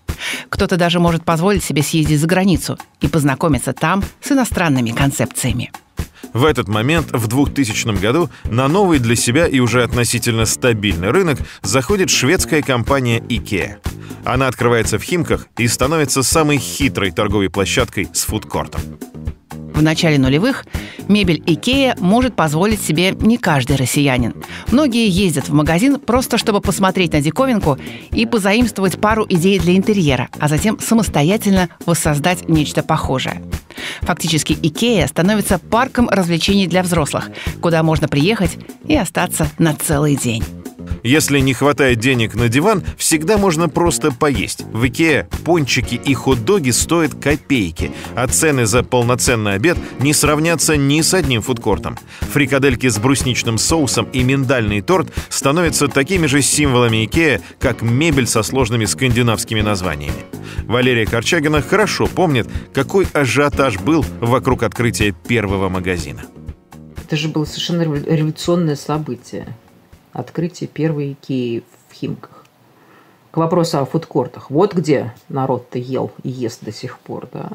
кто-то 0.49 0.77
даже 0.77 1.01
может 1.01 1.25
позволить 1.25 1.65
себе 1.65 1.83
съездить 1.83 2.21
за 2.21 2.27
границу 2.27 2.79
и 3.01 3.09
познакомиться 3.09 3.73
там 3.73 4.03
с 4.21 4.33
иностранными 4.33 4.91
концепциями. 4.91 5.71
В 6.33 6.45
этот 6.45 6.69
момент, 6.69 7.09
в 7.13 7.27
2000 7.27 8.01
году, 8.01 8.31
на 8.45 8.69
новый 8.69 8.99
для 8.99 9.17
себя 9.17 9.47
и 9.47 9.61
уже 9.61 9.83
относительно 9.83 10.45
стабильный 10.45 11.11
рынок 11.11 11.39
заходит 11.63 12.11
шведская 12.11 12.63
компания 12.63 13.21
IKEA. 13.21 13.77
Она 14.25 14.49
открывается 14.49 14.99
в 14.99 15.03
Химках 15.03 15.49
и 15.57 15.69
становится 15.69 16.23
самой 16.23 16.59
хитрой 16.59 17.11
торговой 17.11 17.51
площадкой 17.51 18.09
с 18.13 18.25
фудкортом. 18.25 18.81
В 19.79 19.83
начале 19.83 20.19
нулевых 20.19 20.65
мебель 21.07 21.43
Икея 21.47 21.97
может 22.01 22.35
позволить 22.35 22.83
себе 22.83 23.13
не 23.13 23.39
каждый 23.39 23.77
россиянин. 23.77 24.35
Многие 24.73 25.09
ездят 25.09 25.49
в 25.49 25.53
магазин 25.53 26.01
просто 26.01 26.37
чтобы 26.37 26.61
посмотреть 26.61 27.13
на 27.13 27.21
диковинку 27.21 27.79
и 28.11 28.27
позаимствовать 28.27 29.01
пару 29.01 29.25
идей 29.29 29.59
для 29.59 29.77
интерьера, 29.77 30.29
а 30.39 30.49
затем 30.49 30.79
самостоятельно 30.81 31.69
воссоздать 31.87 32.49
нечто 32.49 32.83
похожее. 32.83 33.43
Фактически 34.03 34.57
Икея 34.61 35.07
становится 35.07 35.59
парком 35.59 36.09
развлечений 36.09 36.67
для 36.67 36.83
взрослых, 36.83 37.31
куда 37.61 37.83
можно 37.83 38.09
приехать 38.09 38.59
и 38.87 38.97
остаться 38.97 39.49
на 39.59 39.75
целый 39.75 40.17
день. 40.17 40.43
Если 41.03 41.41
не 41.41 41.55
хватает 41.55 41.99
денег 41.99 42.35
на 42.35 42.49
диван, 42.49 42.83
всегда 42.97 43.39
можно 43.39 43.69
просто 43.69 43.98
поесть. 44.11 44.65
В 44.73 44.87
Икее 44.87 45.29
пончики 45.45 45.95
и 45.95 46.15
хот-доги 46.15 46.71
стоят 46.71 47.15
копейки, 47.15 47.93
а 48.15 48.27
цены 48.27 48.67
за 48.67 48.83
полноценный 48.83 49.55
обед 49.55 49.79
не 50.01 50.13
сравнятся 50.13 50.77
ни 50.77 51.01
с 51.01 51.15
одним 51.15 51.43
фудкортом. 51.43 51.97
Фрикадельки 52.21 52.89
с 52.89 52.99
брусничным 52.99 53.59
соусом 53.59 54.07
и 54.13 54.23
миндальный 54.23 54.81
торт 54.81 55.13
становятся 55.29 55.89
такими 55.89 56.27
же 56.27 56.43
символами 56.43 57.05
Икея, 57.05 57.41
как 57.59 57.83
мебель 57.83 58.27
со 58.27 58.43
сложными 58.43 58.85
скандинавскими 58.85 59.61
названиями. 59.61 60.25
Валерия 60.65 61.07
Корчагина 61.07 61.63
хорошо 61.63 62.07
помнит, 62.07 62.49
какой 62.73 63.07
ажиотаж 63.13 63.79
был 63.79 64.05
вокруг 64.21 64.63
открытия 64.63 65.13
первого 65.13 65.69
магазина. 65.69 66.23
Это 67.05 67.17
же 67.17 67.29
было 67.29 67.45
совершенно 67.45 67.83
революционное 67.83 68.77
событие 68.77 69.57
открытие 70.13 70.69
первой 70.69 71.13
Икеи 71.13 71.63
в 71.89 71.95
Химках. 71.95 72.38
К 73.31 73.37
вопросу 73.37 73.79
о 73.79 73.85
фудкортах. 73.85 74.51
Вот 74.51 74.75
где 74.75 75.15
народ-то 75.29 75.79
ел 75.79 76.11
и 76.23 76.31
ест 76.31 76.65
до 76.65 76.73
сих 76.73 76.99
пор. 76.99 77.29
Да? 77.33 77.51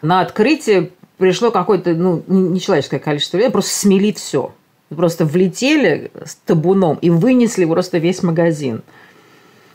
На 0.00 0.20
открытие 0.20 0.90
пришло 1.18 1.50
какое-то 1.50 1.94
ну, 1.94 2.22
нечеловеческое 2.26 3.00
количество 3.00 3.36
людей, 3.36 3.50
просто 3.50 3.72
смели 3.72 4.12
все. 4.12 4.52
Просто 4.88 5.24
влетели 5.24 6.10
с 6.24 6.34
табуном 6.34 6.98
и 7.00 7.10
вынесли 7.10 7.64
просто 7.64 7.98
весь 7.98 8.22
магазин. 8.22 8.82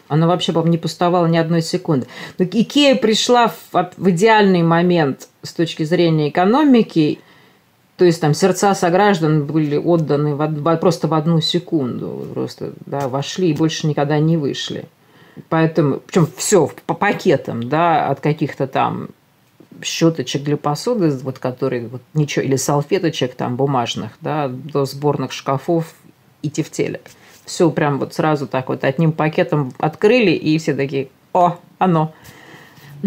Она 0.08 0.28
вообще, 0.28 0.54
по 0.54 0.60
не 0.60 0.78
пустовала 0.78 1.26
ни 1.26 1.38
одной 1.38 1.62
секунды. 1.62 2.08
Но 2.38 2.46
Икея 2.46 2.96
пришла 2.96 3.48
в, 3.48 3.92
в 3.98 4.10
идеальный 4.10 4.63
момент 4.63 5.28
с 5.42 5.52
точки 5.54 5.84
зрения 5.84 6.30
экономики 6.30 7.20
то 7.98 8.06
есть 8.06 8.22
там 8.22 8.36
сердца 8.36 8.76
сограждан 8.76 9.46
были 9.46 9.76
отданы 9.76 10.36
в, 10.36 10.76
просто 10.78 11.08
в 11.08 11.16
одну 11.16 11.42
секунду. 11.42 12.28
Просто 12.34 12.74
да, 12.86 13.10
вошли 13.10 13.50
и 13.50 13.56
больше 13.56 13.88
никогда 13.88 14.20
не 14.20 14.38
вышли. 14.38 14.86
Поэтому, 15.50 16.00
причем 16.00 16.28
все 16.36 16.69
по 16.86 16.93
пакетам, 16.93 17.69
да, 17.69 18.08
от 18.08 18.19
каких-то 18.19 18.67
там 18.67 19.10
щеточек 19.84 20.43
для 20.43 20.58
посуды, 20.58 21.10
вот 21.10 21.39
которые 21.39 21.88
вот 21.88 22.02
ничего, 22.13 22.43
или 22.43 22.56
салфеточек 22.56 23.36
там 23.36 23.56
бумажных, 23.56 24.13
да, 24.21 24.47
до 24.47 24.86
сборных 24.86 25.32
шкафов 25.32 25.93
и 26.41 26.50
тефтеля. 26.50 27.00
Все 27.45 27.69
прям 27.71 28.00
вот 28.00 28.13
сразу 28.13 28.47
так 28.47 28.69
вот 28.69 28.84
одним 28.84 29.12
пакетом 29.12 29.73
открыли, 29.78 30.32
и 30.32 30.58
все 30.58 30.73
такие, 30.73 31.10
о, 31.34 31.58
оно. 31.78 32.13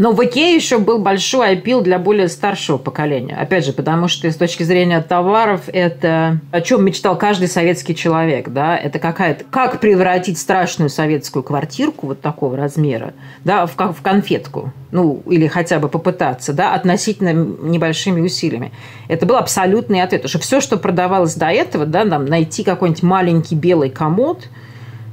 Но 0.01 0.13
в 0.13 0.25
Икее 0.25 0.55
еще 0.55 0.79
был 0.79 0.99
большой 0.99 1.51
опил 1.51 1.83
для 1.83 1.99
более 1.99 2.29
старшего 2.29 2.79
поколения. 2.79 3.37
Опять 3.37 3.67
же, 3.67 3.75
потому 3.75 4.09
что 4.09 4.31
с 4.31 4.35
точки 4.35 4.63
зрения 4.63 5.03
товаров 5.03 5.65
это 5.71 6.41
о 6.53 6.63
чем 6.63 6.87
мечтал 6.87 7.19
каждый 7.19 7.49
советский 7.49 7.95
человек. 7.95 8.49
Да? 8.49 8.79
Это 8.79 8.99
какая-то... 8.99 9.45
Как 9.51 9.79
превратить 9.79 10.39
страшную 10.39 10.89
советскую 10.89 11.43
квартирку 11.43 12.07
вот 12.07 12.23
такого 12.23 12.57
размера 12.57 13.13
да, 13.45 13.67
в, 13.67 13.77
в 13.77 14.01
конфетку. 14.01 14.73
Ну, 14.91 15.23
или 15.27 15.47
хотя 15.49 15.79
бы 15.79 15.91
попытаться, 15.91 16.55
да, 16.55 16.73
относительно 16.73 17.35
небольшими 17.35 18.23
усилиями. 18.23 18.73
Это 19.07 19.27
был 19.27 19.37
абсолютный 19.37 20.01
ответ. 20.01 20.23
Потому 20.23 20.31
что 20.31 20.39
все, 20.39 20.63
что 20.63 20.79
продавалось 20.79 21.35
до 21.35 21.51
этого, 21.51 21.85
да, 21.85 22.05
нам 22.05 22.25
найти 22.25 22.65
какой-нибудь 22.65 23.03
маленький 23.03 23.55
белый 23.55 23.91
комод, 23.91 24.49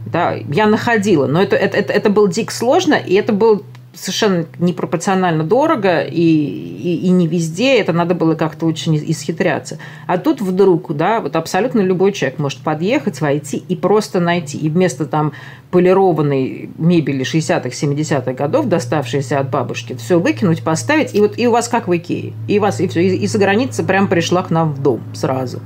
да, 0.06 0.34
я 0.34 0.66
находила, 0.68 1.28
но 1.28 1.42
это, 1.42 1.58
это, 1.58 1.76
это, 1.76 1.92
это 1.92 2.10
было 2.10 2.30
дико 2.30 2.54
сложно, 2.54 2.94
и 2.94 3.14
это 3.16 3.34
был 3.34 3.64
совершенно 3.98 4.46
непропорционально 4.60 5.44
дорого, 5.44 6.02
и, 6.02 6.22
и, 6.22 7.08
и 7.08 7.10
не 7.10 7.28
везде 7.28 7.80
это 7.80 7.94
надо 7.94 8.16
было 8.16 8.36
как-то 8.36 8.66
очень 8.66 8.96
исхитряться. 8.96 9.80
А 10.06 10.18
тут 10.18 10.42
вдруг, 10.42 10.96
да, 10.96 11.20
вот 11.20 11.36
абсолютно 11.36 11.82
любой 11.82 12.12
человек 12.12 12.40
может 12.40 12.60
подъехать, 12.60 13.22
войти 13.22 13.64
и 13.68 13.76
просто 13.76 14.20
найти. 14.20 14.58
И 14.58 14.70
вместо 14.70 15.06
там 15.06 15.34
полированной 15.72 16.70
мебели 16.78 17.26
60-х, 17.26 17.70
70-х 17.70 18.34
годов, 18.34 18.68
доставшейся 18.68 19.40
от 19.40 19.50
бабушки, 19.50 19.96
все 19.96 20.20
выкинуть, 20.20 20.64
поставить, 20.64 21.16
и 21.16 21.20
вот 21.20 21.38
и 21.38 21.48
у 21.48 21.52
вас 21.52 21.68
как 21.68 21.88
в 21.88 21.96
Икее. 21.96 22.34
И 22.48 22.60
вас, 22.60 22.80
и 22.80 22.88
все. 22.88 23.02
И, 23.02 23.16
и 23.16 23.28
за 23.28 23.40
граница 23.40 23.84
прям 23.84 24.08
пришла 24.08 24.44
к 24.44 24.52
нам 24.52 24.74
в 24.74 24.82
дом 24.82 25.02
сразу. 25.14 25.62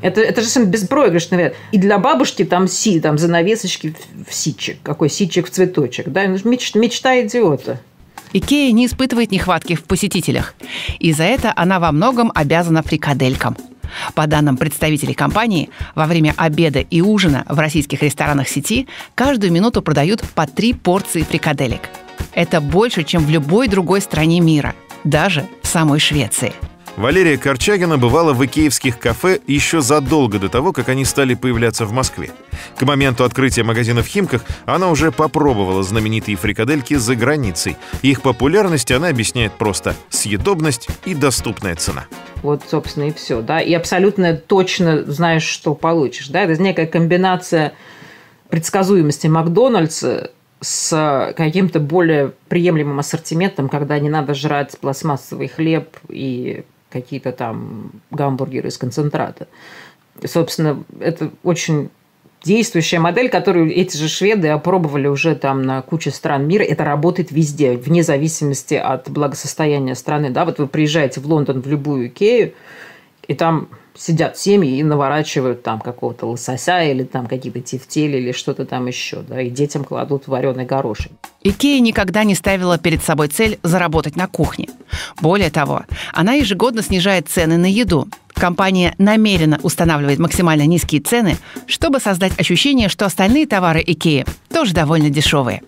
Это, 0.00 0.20
это 0.20 0.40
же 0.42 0.46
совершенно 0.46 0.70
беспроигрышный 0.70 1.38
вариант. 1.38 1.54
И 1.72 1.78
для 1.78 1.98
бабушки 1.98 2.44
там 2.44 2.68
си, 2.68 3.00
там 3.00 3.18
занавесочки 3.18 3.94
в 4.28 4.32
сичек. 4.32 4.78
Какой 4.82 5.10
сичек 5.10 5.48
в 5.48 5.50
цветочек. 5.50 6.08
Да? 6.08 6.26
Ну, 6.26 6.38
меч, 6.44 6.74
мечта 6.74 7.20
идиота. 7.20 7.80
Икея 8.32 8.72
не 8.72 8.86
испытывает 8.86 9.30
нехватки 9.30 9.74
в 9.74 9.84
посетителях. 9.84 10.54
И 10.98 11.12
за 11.12 11.24
это 11.24 11.52
она 11.56 11.80
во 11.80 11.92
многом 11.92 12.30
обязана 12.34 12.82
фрикаделькам. 12.82 13.56
По 14.14 14.26
данным 14.26 14.58
представителей 14.58 15.14
компании, 15.14 15.70
во 15.94 16.06
время 16.06 16.34
обеда 16.36 16.80
и 16.80 17.00
ужина 17.00 17.46
в 17.48 17.58
российских 17.58 18.02
ресторанах 18.02 18.48
сети 18.48 18.86
каждую 19.14 19.50
минуту 19.50 19.80
продают 19.80 20.22
по 20.34 20.46
три 20.46 20.74
порции 20.74 21.22
фрикаделек. 21.22 21.88
Это 22.34 22.60
больше, 22.60 23.02
чем 23.04 23.24
в 23.24 23.30
любой 23.30 23.66
другой 23.66 24.02
стране 24.02 24.40
мира, 24.40 24.74
даже 25.04 25.46
в 25.62 25.66
самой 25.66 26.00
Швеции– 26.00 26.52
Валерия 26.98 27.38
Корчагина 27.38 27.96
бывала 27.96 28.32
в 28.32 28.44
икеевских 28.44 28.98
кафе 28.98 29.38
еще 29.46 29.82
задолго 29.82 30.40
до 30.40 30.48
того, 30.48 30.72
как 30.72 30.88
они 30.88 31.04
стали 31.04 31.34
появляться 31.34 31.86
в 31.86 31.92
Москве. 31.92 32.32
К 32.76 32.82
моменту 32.82 33.22
открытия 33.22 33.62
магазина 33.62 34.02
в 34.02 34.08
Химках 34.08 34.42
она 34.66 34.90
уже 34.90 35.12
попробовала 35.12 35.84
знаменитые 35.84 36.36
фрикадельки 36.36 36.94
за 36.94 37.14
границей. 37.14 37.76
Их 38.02 38.20
популярность 38.20 38.90
она 38.90 39.10
объясняет 39.10 39.52
просто 39.52 39.94
съедобность 40.08 40.88
и 41.04 41.14
доступная 41.14 41.76
цена. 41.76 42.06
Вот, 42.42 42.64
собственно, 42.68 43.04
и 43.04 43.12
все, 43.12 43.42
да. 43.42 43.60
И 43.60 43.72
абсолютно 43.74 44.34
точно 44.34 45.04
знаешь, 45.04 45.44
что 45.44 45.76
получишь, 45.76 46.26
да. 46.30 46.42
Это 46.42 46.60
некая 46.60 46.86
комбинация 46.86 47.74
предсказуемости 48.48 49.28
Макдональдса 49.28 50.32
с 50.60 51.32
каким-то 51.36 51.78
более 51.78 52.32
приемлемым 52.48 52.98
ассортиментом, 52.98 53.68
когда 53.68 54.00
не 54.00 54.08
надо 54.08 54.34
жрать 54.34 54.76
пластмассовый 54.80 55.46
хлеб 55.46 55.96
и 56.08 56.64
какие-то 56.90 57.32
там 57.32 57.92
гамбургеры 58.10 58.68
из 58.68 58.78
концентрата. 58.78 59.48
Собственно, 60.24 60.82
это 61.00 61.30
очень 61.42 61.90
действующая 62.42 62.98
модель, 62.98 63.28
которую 63.28 63.72
эти 63.74 63.96
же 63.96 64.08
шведы 64.08 64.48
опробовали 64.48 65.08
уже 65.08 65.34
там 65.34 65.62
на 65.62 65.82
куче 65.82 66.10
стран 66.10 66.46
мира. 66.46 66.62
Это 66.62 66.84
работает 66.84 67.30
везде, 67.30 67.76
вне 67.76 68.02
зависимости 68.02 68.74
от 68.74 69.10
благосостояния 69.10 69.94
страны. 69.94 70.30
Да, 70.30 70.44
вот 70.44 70.58
вы 70.58 70.66
приезжаете 70.66 71.20
в 71.20 71.26
Лондон 71.26 71.60
в 71.60 71.66
любую 71.66 72.08
Икею, 72.08 72.54
и 73.26 73.34
там 73.34 73.68
сидят 73.98 74.38
семьи 74.38 74.78
и 74.78 74.82
наворачивают 74.82 75.62
там 75.62 75.80
какого-то 75.80 76.26
лосося 76.26 76.82
или 76.82 77.04
там 77.04 77.26
какие-то 77.26 77.60
тефтели 77.60 78.18
или 78.18 78.32
что-то 78.32 78.64
там 78.64 78.86
еще, 78.86 79.18
да, 79.22 79.40
и 79.40 79.50
детям 79.50 79.84
кладут 79.84 80.28
вареный 80.28 80.64
горошек. 80.64 81.12
Икея 81.42 81.80
никогда 81.80 82.24
не 82.24 82.34
ставила 82.34 82.78
перед 82.78 83.02
собой 83.02 83.28
цель 83.28 83.58
заработать 83.62 84.16
на 84.16 84.26
кухне. 84.26 84.68
Более 85.20 85.50
того, 85.50 85.82
она 86.12 86.34
ежегодно 86.34 86.82
снижает 86.82 87.28
цены 87.28 87.56
на 87.56 87.70
еду. 87.70 88.08
Компания 88.34 88.94
намеренно 88.98 89.58
устанавливает 89.62 90.18
максимально 90.18 90.66
низкие 90.66 91.00
цены, 91.00 91.36
чтобы 91.66 91.98
создать 92.00 92.38
ощущение, 92.38 92.88
что 92.88 93.06
остальные 93.06 93.46
товары 93.46 93.82
Икеи 93.84 94.24
тоже 94.48 94.74
довольно 94.74 95.10
дешевые. 95.10 95.62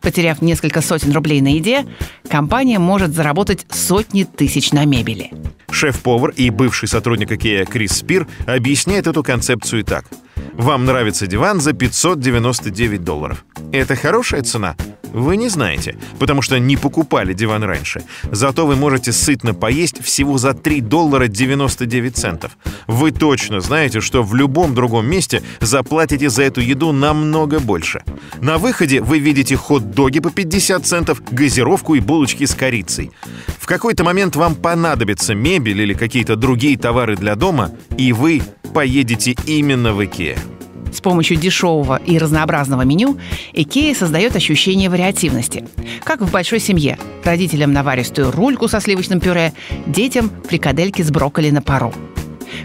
Потеряв 0.00 0.42
несколько 0.42 0.80
сотен 0.80 1.12
рублей 1.12 1.40
на 1.40 1.54
еде, 1.54 1.86
компания 2.28 2.78
может 2.78 3.14
заработать 3.14 3.66
сотни 3.70 4.24
тысяч 4.24 4.72
на 4.72 4.84
мебели. 4.84 5.32
Шеф-повар 5.70 6.30
и 6.30 6.50
бывший 6.50 6.88
сотрудник 6.88 7.32
Икея 7.32 7.64
Крис 7.64 7.92
Спир 7.92 8.26
объясняет 8.46 9.06
эту 9.06 9.22
концепцию 9.22 9.84
так. 9.84 10.06
Вам 10.54 10.84
нравится 10.84 11.26
диван 11.26 11.60
за 11.60 11.72
599 11.72 13.04
долларов. 13.04 13.44
Это 13.72 13.96
хорошая 13.96 14.42
цена? 14.42 14.76
Вы 15.12 15.36
не 15.36 15.48
знаете, 15.48 15.96
потому 16.18 16.42
что 16.42 16.58
не 16.58 16.76
покупали 16.76 17.32
диван 17.32 17.62
раньше. 17.62 18.02
Зато 18.30 18.66
вы 18.66 18.76
можете 18.76 19.12
сытно 19.12 19.54
поесть 19.54 20.02
всего 20.02 20.38
за 20.38 20.52
3 20.52 20.80
доллара 20.82 21.28
99 21.28 22.16
центов. 22.16 22.58
Вы 22.86 23.10
точно 23.10 23.60
знаете, 23.60 24.00
что 24.00 24.22
в 24.22 24.34
любом 24.34 24.74
другом 24.74 25.06
месте 25.06 25.42
заплатите 25.60 26.28
за 26.28 26.42
эту 26.42 26.60
еду 26.60 26.92
намного 26.92 27.58
больше. 27.58 28.02
На 28.40 28.58
выходе 28.58 29.00
вы 29.00 29.18
видите 29.18 29.56
хот-доги 29.56 30.20
по 30.20 30.30
50 30.30 30.84
центов, 30.84 31.22
газировку 31.30 31.94
и 31.94 32.00
булочки 32.00 32.44
с 32.44 32.54
корицей. 32.54 33.10
В 33.58 33.66
какой-то 33.66 34.04
момент 34.04 34.36
вам 34.36 34.54
понадобится 34.54 35.34
мебель 35.34 35.80
или 35.80 35.94
какие-то 35.94 36.36
другие 36.36 36.78
товары 36.78 37.16
для 37.16 37.34
дома, 37.34 37.70
и 37.96 38.12
вы 38.12 38.42
поедете 38.72 39.34
именно 39.46 39.92
в 39.92 40.04
Икеа. 40.32 40.58
С 40.92 41.00
помощью 41.00 41.36
дешевого 41.36 42.00
и 42.04 42.18
разнообразного 42.18 42.82
меню 42.82 43.18
Икея 43.52 43.94
создает 43.94 44.36
ощущение 44.36 44.88
вариативности. 44.88 45.66
Как 46.02 46.20
в 46.22 46.30
большой 46.30 46.60
семье. 46.60 46.98
Родителям 47.24 47.72
наваристую 47.72 48.30
рульку 48.30 48.68
со 48.68 48.80
сливочным 48.80 49.20
пюре, 49.20 49.52
детям 49.86 50.30
фрикадельки 50.48 51.02
с 51.02 51.10
брокколи 51.10 51.50
на 51.50 51.60
пару. 51.60 51.92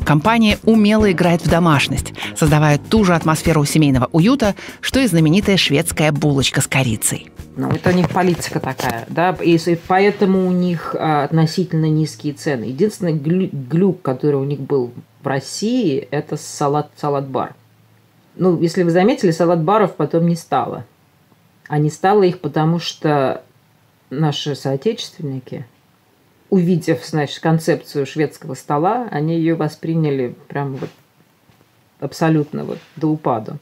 Компания 0.05 0.57
умело 0.63 1.11
играет 1.11 1.45
в 1.45 1.49
домашность, 1.49 2.13
создавая 2.37 2.77
ту 2.77 3.03
же 3.03 3.13
атмосферу 3.13 3.65
семейного 3.65 4.09
уюта, 4.11 4.55
что 4.79 4.99
и 4.99 5.07
знаменитая 5.07 5.57
шведская 5.57 6.11
булочка 6.11 6.61
с 6.61 6.67
корицей. 6.67 7.32
Ну, 7.55 7.69
это 7.69 7.91
у 7.91 7.93
них 7.93 8.09
политика 8.09 8.59
такая, 8.59 9.05
да, 9.09 9.29
и 9.39 9.59
поэтому 9.87 10.47
у 10.47 10.51
них 10.51 10.95
а, 10.97 11.23
относительно 11.23 11.85
низкие 11.85 12.33
цены. 12.33 12.63
Единственный 12.63 13.13
глюк, 13.13 14.01
который 14.01 14.37
у 14.37 14.43
них 14.43 14.59
был 14.59 14.91
в 15.21 15.27
России, 15.27 16.07
это 16.09 16.35
салат, 16.35 16.89
салат-бар. 16.97 17.53
Ну, 18.35 18.59
если 18.59 18.81
вы 18.81 18.89
заметили, 18.89 19.29
салат-баров 19.29 19.95
потом 19.95 20.27
не 20.27 20.35
стало. 20.35 20.85
А 21.67 21.77
не 21.77 21.91
стало 21.91 22.23
их 22.23 22.39
потому, 22.39 22.79
что 22.79 23.43
наши 24.09 24.55
соотечественники, 24.55 25.67
увидев, 26.49 27.05
значит, 27.05 27.39
концепцию 27.39 28.07
шведского 28.07 28.55
стола, 28.55 29.07
они 29.11 29.35
ее 29.35 29.53
восприняли 29.53 30.35
прям 30.47 30.75
вот 30.75 30.89
абсолютно 31.99 32.63
вот 32.63 32.79
до 32.95 33.07
упаду. 33.07 33.59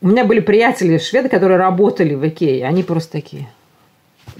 У 0.00 0.08
меня 0.08 0.24
были 0.24 0.40
приятели 0.40 0.98
шведы, 0.98 1.28
которые 1.28 1.58
работали 1.58 2.14
в 2.14 2.26
Икее. 2.26 2.66
Они 2.66 2.82
просто 2.82 3.12
такие. 3.12 3.48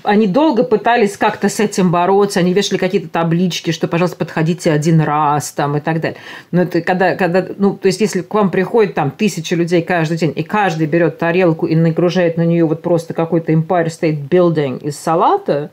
Они 0.04 0.28
долго 0.28 0.62
пытались 0.62 1.16
как-то 1.16 1.48
с 1.48 1.58
этим 1.58 1.90
бороться. 1.90 2.38
Они 2.38 2.52
вешали 2.52 2.78
какие-то 2.78 3.08
таблички, 3.08 3.72
что, 3.72 3.88
пожалуйста, 3.88 4.18
подходите 4.18 4.70
один 4.70 5.00
раз 5.00 5.50
там 5.50 5.76
и 5.76 5.80
так 5.80 6.00
далее. 6.00 6.18
Но 6.52 6.62
это 6.62 6.80
когда, 6.82 7.16
когда, 7.16 7.44
ну, 7.56 7.74
то 7.74 7.86
есть, 7.86 8.00
если 8.00 8.20
к 8.20 8.32
вам 8.32 8.50
приходит 8.50 8.94
там 8.94 9.10
тысяча 9.10 9.56
людей 9.56 9.82
каждый 9.82 10.18
день, 10.18 10.32
и 10.36 10.44
каждый 10.44 10.86
берет 10.86 11.18
тарелку 11.18 11.66
и 11.66 11.74
нагружает 11.74 12.36
на 12.36 12.44
нее 12.44 12.64
вот 12.64 12.82
просто 12.82 13.12
какой-то 13.12 13.50
Empire 13.52 13.86
State 13.86 14.28
Building 14.28 14.80
из 14.84 14.96
салата, 14.96 15.70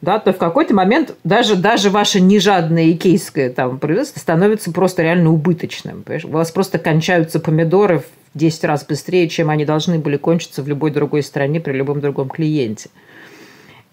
да, 0.00 0.18
то 0.18 0.32
в 0.32 0.38
какой-то 0.38 0.74
момент 0.74 1.14
даже, 1.24 1.56
даже 1.56 1.90
ваше 1.90 2.20
нежадное 2.20 2.92
икейское 2.92 3.50
там, 3.50 3.78
производство 3.78 4.20
становится 4.20 4.70
просто 4.72 5.02
реально 5.02 5.30
убыточным. 5.30 6.02
Понимаешь? 6.02 6.24
У 6.24 6.30
вас 6.30 6.50
просто 6.50 6.78
кончаются 6.78 7.40
помидоры 7.40 8.00
в 8.00 8.38
10 8.38 8.64
раз 8.64 8.84
быстрее, 8.84 9.28
чем 9.28 9.50
они 9.50 9.64
должны 9.64 9.98
были 9.98 10.16
кончиться 10.16 10.62
в 10.62 10.68
любой 10.68 10.90
другой 10.90 11.22
стране 11.22 11.60
при 11.60 11.72
любом 11.72 12.00
другом 12.00 12.28
клиенте. 12.28 12.90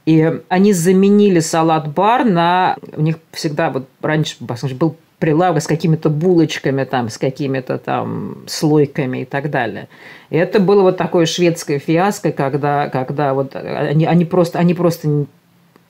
И 0.05 0.41
они 0.49 0.73
заменили 0.73 1.39
салат-бар 1.39 2.25
на... 2.25 2.75
У 2.95 3.01
них 3.01 3.17
всегда 3.31 3.69
вот 3.69 3.87
раньше 4.01 4.35
был 4.39 4.95
прилавок 5.19 5.61
с 5.61 5.67
какими-то 5.67 6.09
булочками, 6.09 6.83
там, 6.83 7.09
с 7.09 7.19
какими-то 7.19 7.77
там 7.77 8.37
слойками 8.47 9.19
и 9.19 9.25
так 9.25 9.51
далее. 9.51 9.87
И 10.31 10.35
это 10.35 10.59
было 10.59 10.81
вот 10.81 10.97
такое 10.97 11.27
шведское 11.27 11.77
фиаско, 11.77 12.31
когда, 12.31 12.89
когда 12.89 13.35
вот 13.35 13.55
они, 13.55 14.05
они, 14.05 14.25
просто, 14.25 14.57
они 14.57 14.73
просто 14.73 15.27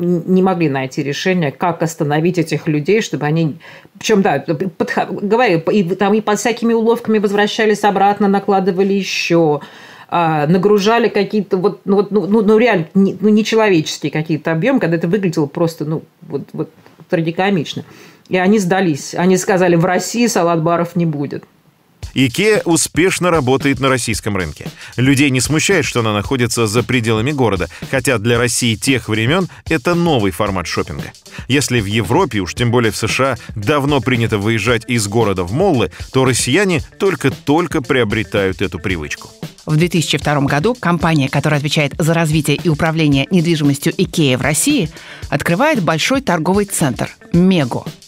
не 0.02 0.42
могли 0.42 0.70
найти 0.70 1.04
решение, 1.04 1.52
как 1.52 1.82
остановить 1.84 2.38
этих 2.38 2.68
людей, 2.68 3.02
чтобы 3.02 3.26
они... 3.26 3.58
Причем, 3.98 4.22
да, 4.22 4.40
подход... 4.78 5.10
говорю, 5.24 5.60
и, 5.72 5.84
там 5.96 6.14
и 6.14 6.22
под 6.22 6.40
всякими 6.40 6.74
уловками 6.74 7.20
возвращались 7.20 7.84
обратно, 7.84 8.28
накладывали 8.28 8.94
еще 8.94 9.62
а, 10.14 10.46
нагружали 10.46 11.08
какие-то 11.08 11.56
вот, 11.56 11.82
ну, 11.86 11.96
вот, 11.96 12.12
ну, 12.12 12.28
ну, 12.28 12.42
ну 12.42 12.58
реально, 12.58 12.88
не, 12.94 13.18
ну, 13.20 13.30
нечеловеческие 13.30 14.12
какие-то 14.12 14.52
объемы, 14.52 14.82
когда 14.82 14.98
это 14.98 15.08
выглядело 15.08 15.46
просто, 15.46 15.86
ну, 15.86 16.04
вот, 16.22 16.50
вот 16.52 16.70
трагикомично. 17.10 17.86
И 18.28 18.38
они 18.38 18.60
сдались. 18.60 19.16
Они 19.16 19.38
сказали, 19.38 19.76
в 19.76 19.86
России 19.86 20.28
салат-баров 20.28 20.98
не 20.98 21.06
будет. 21.06 21.46
Икеа 22.14 22.62
успешно 22.66 23.32
работает 23.32 23.80
на 23.80 23.90
российском 23.90 24.36
рынке. 24.38 24.68
Людей 24.98 25.30
не 25.30 25.42
смущает, 25.42 25.86
что 25.86 26.02
она 26.02 26.14
находится 26.14 26.68
за 26.68 26.84
пределами 26.84 27.32
города, 27.32 27.70
хотя 27.90 28.18
для 28.18 28.38
России 28.38 28.76
тех 28.76 29.10
времен 29.10 29.50
это 29.68 29.96
новый 29.96 30.32
формат 30.32 30.68
шопинга. 30.68 31.12
Если 31.48 31.80
в 31.80 31.86
Европе, 31.86 32.40
уж 32.40 32.54
тем 32.54 32.72
более 32.72 32.92
в 32.92 32.98
США, 32.98 33.38
давно 33.56 34.02
принято 34.02 34.38
выезжать 34.38 34.84
из 34.88 35.08
города 35.08 35.44
в 35.44 35.54
моллы, 35.54 35.92
то 36.12 36.26
россияне 36.26 36.82
только-только 37.00 37.82
приобретают 37.82 38.62
эту 38.62 38.80
привычку. 38.80 39.30
В 39.66 39.78
2002 39.78 40.42
году 40.42 40.76
компания, 40.76 41.30
которая 41.30 41.60
отвечает 41.60 41.94
за 41.98 42.14
развитие 42.14 42.58
и 42.58 42.68
управление 42.68 43.28
недвижимостью 43.30 43.94
Икея 43.96 44.38
в 44.38 44.42
России, 44.42 44.90
открывает 45.30 45.82
большой 45.84 46.22
торговый 46.22 46.66
центр– 46.66 47.10
Мего– 47.34 47.86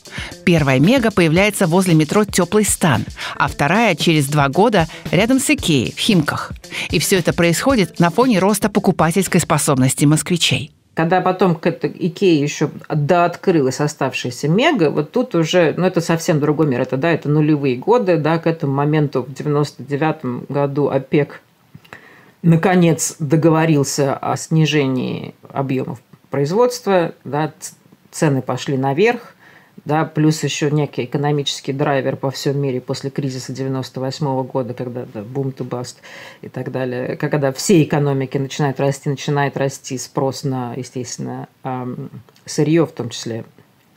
Первая 0.46 0.80
«Мега» 0.80 1.12
появляется 1.12 1.68
возле 1.68 1.94
метро 1.94 2.26
«Теплый 2.26 2.66
стан», 2.66 3.06
а 3.36 3.48
вторая 3.48 3.96
через 3.96 4.28
два 4.28 4.50
года 4.50 4.88
рядом 5.12 5.40
с 5.40 5.50
Икеей 5.50 5.94
в 5.94 6.00
Химках. 6.00 6.52
И 6.90 7.00
все 7.00 7.20
это 7.20 7.34
происходит 7.34 8.00
на 8.00 8.10
фоне 8.10 8.40
роста 8.40 8.70
покупательской 8.70 9.42
способности 9.42 10.06
москвичей. 10.06 10.72
Когда 10.94 11.22
потом 11.22 11.56
к 11.56 11.68
Икее 11.68 12.40
еще 12.40 12.70
дооткрылась 12.88 13.80
оставшаяся 13.80 14.48
Мега, 14.48 14.92
вот 14.92 15.12
тут 15.12 15.34
уже, 15.34 15.74
ну 15.76 15.86
это 15.86 16.02
совсем 16.02 16.40
другой 16.40 16.68
мир, 16.68 16.82
это, 16.82 16.98
да, 16.98 17.12
это 17.12 17.30
нулевые 17.30 17.78
годы, 17.78 18.18
да, 18.18 18.38
к 18.38 18.46
этому 18.46 18.74
моменту 18.74 19.24
в 19.24 19.34
99 19.34 20.50
году 20.50 20.90
ОПЕК 20.90 21.42
наконец 22.44 23.16
договорился 23.18 24.16
о 24.16 24.38
снижении 24.38 25.34
объемов 25.52 26.00
производства, 26.30 27.16
да, 27.24 27.52
цены 28.12 28.44
пошли 28.44 28.78
наверх, 28.78 29.33
да, 29.86 30.06
плюс 30.06 30.44
еще 30.44 30.72
некий 30.72 31.06
экономический 31.06 31.74
драйвер 31.74 32.16
по 32.16 32.32
всем 32.32 32.60
мире 32.60 32.80
после 32.80 33.10
кризиса 33.10 33.52
98 33.52 34.44
года, 34.44 34.74
когда 34.74 35.06
да, 35.06 35.22
бум 35.22 35.50
to 35.50 35.68
bust 35.68 35.98
и 36.42 36.48
так 36.48 36.72
далее, 36.72 37.18
когда 37.18 37.52
все 37.52 37.84
экономики 37.84 38.38
начинают 38.38 38.80
расти, 38.80 39.10
начинает 39.10 39.58
расти 39.58 39.98
спрос 39.98 40.44
на, 40.44 40.74
естественно, 40.76 41.48
сырье 42.46 42.86
в 42.86 42.92
том 42.92 43.10
числе. 43.10 43.44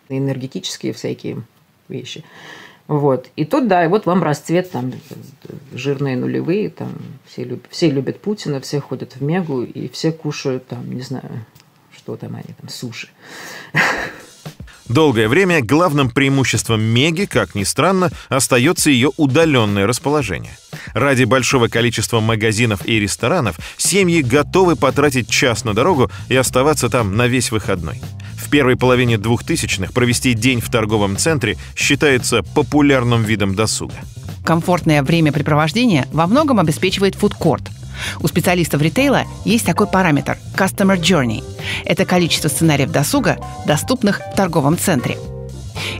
энергетические 0.08 0.92
всякие 0.92 1.42
вещи. 1.88 2.24
Вот. 2.88 3.30
И 3.36 3.44
тут, 3.44 3.68
да, 3.68 3.84
и 3.84 3.88
вот 3.88 4.06
вам 4.06 4.22
расцвет, 4.22 4.70
там, 4.70 4.92
жирные 5.72 6.16
нулевые, 6.16 6.70
там, 6.70 6.92
все, 7.26 7.44
любят, 7.44 7.66
все 7.70 7.90
любят 7.90 8.20
Путина, 8.20 8.60
все 8.60 8.80
ходят 8.80 9.16
в 9.16 9.22
Мегу, 9.22 9.62
и 9.62 9.88
все 9.88 10.12
кушают, 10.12 10.68
там, 10.68 10.88
не 10.92 11.02
знаю, 11.02 11.44
что 11.92 12.16
там 12.16 12.36
они, 12.36 12.54
там, 12.58 12.68
суши. 12.68 13.08
Долгое 14.88 15.28
время 15.28 15.62
главным 15.62 16.10
преимуществом 16.10 16.80
Меги, 16.80 17.24
как 17.24 17.54
ни 17.54 17.64
странно, 17.64 18.10
остается 18.28 18.90
ее 18.90 19.10
удаленное 19.16 19.86
расположение. 19.86 20.56
Ради 20.94 21.24
большого 21.24 21.68
количества 21.68 22.20
магазинов 22.20 22.86
и 22.86 23.00
ресторанов 23.00 23.56
семьи 23.76 24.22
готовы 24.22 24.76
потратить 24.76 25.28
час 25.28 25.64
на 25.64 25.74
дорогу 25.74 26.10
и 26.28 26.36
оставаться 26.36 26.88
там 26.88 27.16
на 27.16 27.26
весь 27.26 27.50
выходной. 27.50 28.00
В 28.36 28.48
первой 28.48 28.76
половине 28.76 29.16
2000-х 29.16 29.92
провести 29.92 30.34
день 30.34 30.60
в 30.60 30.70
торговом 30.70 31.16
центре 31.16 31.56
считается 31.74 32.42
популярным 32.42 33.24
видом 33.24 33.56
досуга. 33.56 33.96
Комфортное 34.44 35.02
времяпрепровождение 35.02 36.06
во 36.12 36.28
многом 36.28 36.60
обеспечивает 36.60 37.16
фудкорт. 37.16 37.64
У 38.20 38.28
специалистов 38.28 38.82
ритейла 38.82 39.24
есть 39.44 39.66
такой 39.66 39.86
параметр– 39.86 40.38
Customer 40.56 40.98
Journey. 40.98 41.42
Это 41.84 42.04
количество 42.04 42.48
сценариев 42.48 42.90
досуга, 42.90 43.38
доступных 43.66 44.20
в 44.20 44.36
торговом 44.36 44.78
центре. 44.78 45.18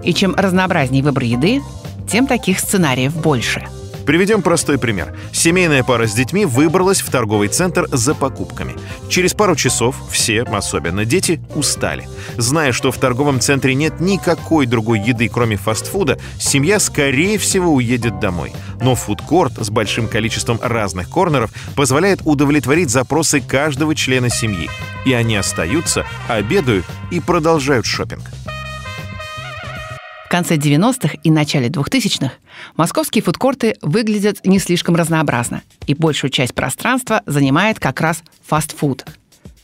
И 0.03 0.15
чем 0.15 0.35
разнообразнее 0.35 1.03
выбор 1.03 1.25
еды, 1.25 1.63
тем 2.09 2.27
таких 2.27 2.61
сценариев 2.61 3.15
больше– 3.15 3.67
Приведем 4.07 4.41
простой 4.41 4.79
пример. 4.79 5.17
Семейная 5.33 5.83
пара 5.83 6.07
с 6.07 6.15
детьми 6.15 6.47
выбралась 6.47 7.01
в 7.01 7.11
торговый 7.11 7.49
центр 7.49 7.89
за 7.91 8.15
покупками. 8.15 8.77
Через 9.09 9.35
пару 9.35 9.57
часов 9.57 9.97
все, 10.13 10.43
особенно 10.43 11.05
дети, 11.05 11.41
устали. 11.57 12.09
Зная, 12.37 12.71
что 12.71 12.93
в 12.93 12.99
торговом 12.99 13.41
центре 13.41 13.75
нет 13.75 13.99
никакой 13.99 14.67
другой 14.67 15.01
еды, 15.01 15.29
кроме 15.29 15.57
фастфуда, 15.57 16.21
семья, 16.39 16.79
скорее 16.79 17.37
всего, 17.37 17.75
уедет 17.75 18.21
домой. 18.21 18.53
Но 18.81 18.95
фудкорт 18.95 19.55
с 19.59 19.71
большим 19.71 20.07
количеством 20.07 20.61
разных 20.63 21.11
корнеров 21.11 21.51
позволяет 21.75 22.21
удовлетворить 22.25 22.91
запросы 22.91 23.41
каждого 23.41 23.97
члена 23.97 24.31
семьи. 24.31 24.71
И 25.05 25.13
они 25.13 25.35
остаются, 25.37 26.07
обедают 26.29 26.87
и 27.11 27.19
продолжают 27.19 27.87
шопинг. 27.87 28.23
В 30.27 30.29
конце 30.29 30.57
90-х 30.57 31.19
и 31.23 31.31
начале 31.31 31.69
2000-х 31.69 32.33
московские 32.77 33.23
фудкорты 33.23 33.77
выглядят 33.81 34.45
не 34.45 34.59
слишком 34.59 34.97
разнообразно, 34.97 35.63
и 35.87 35.95
большую 35.95 36.33
часть 36.33 36.53
пространства 36.53 37.23
занимает 37.27 37.79
как 37.79 38.01
раз 38.01 38.25
фастфуд. 38.45 39.05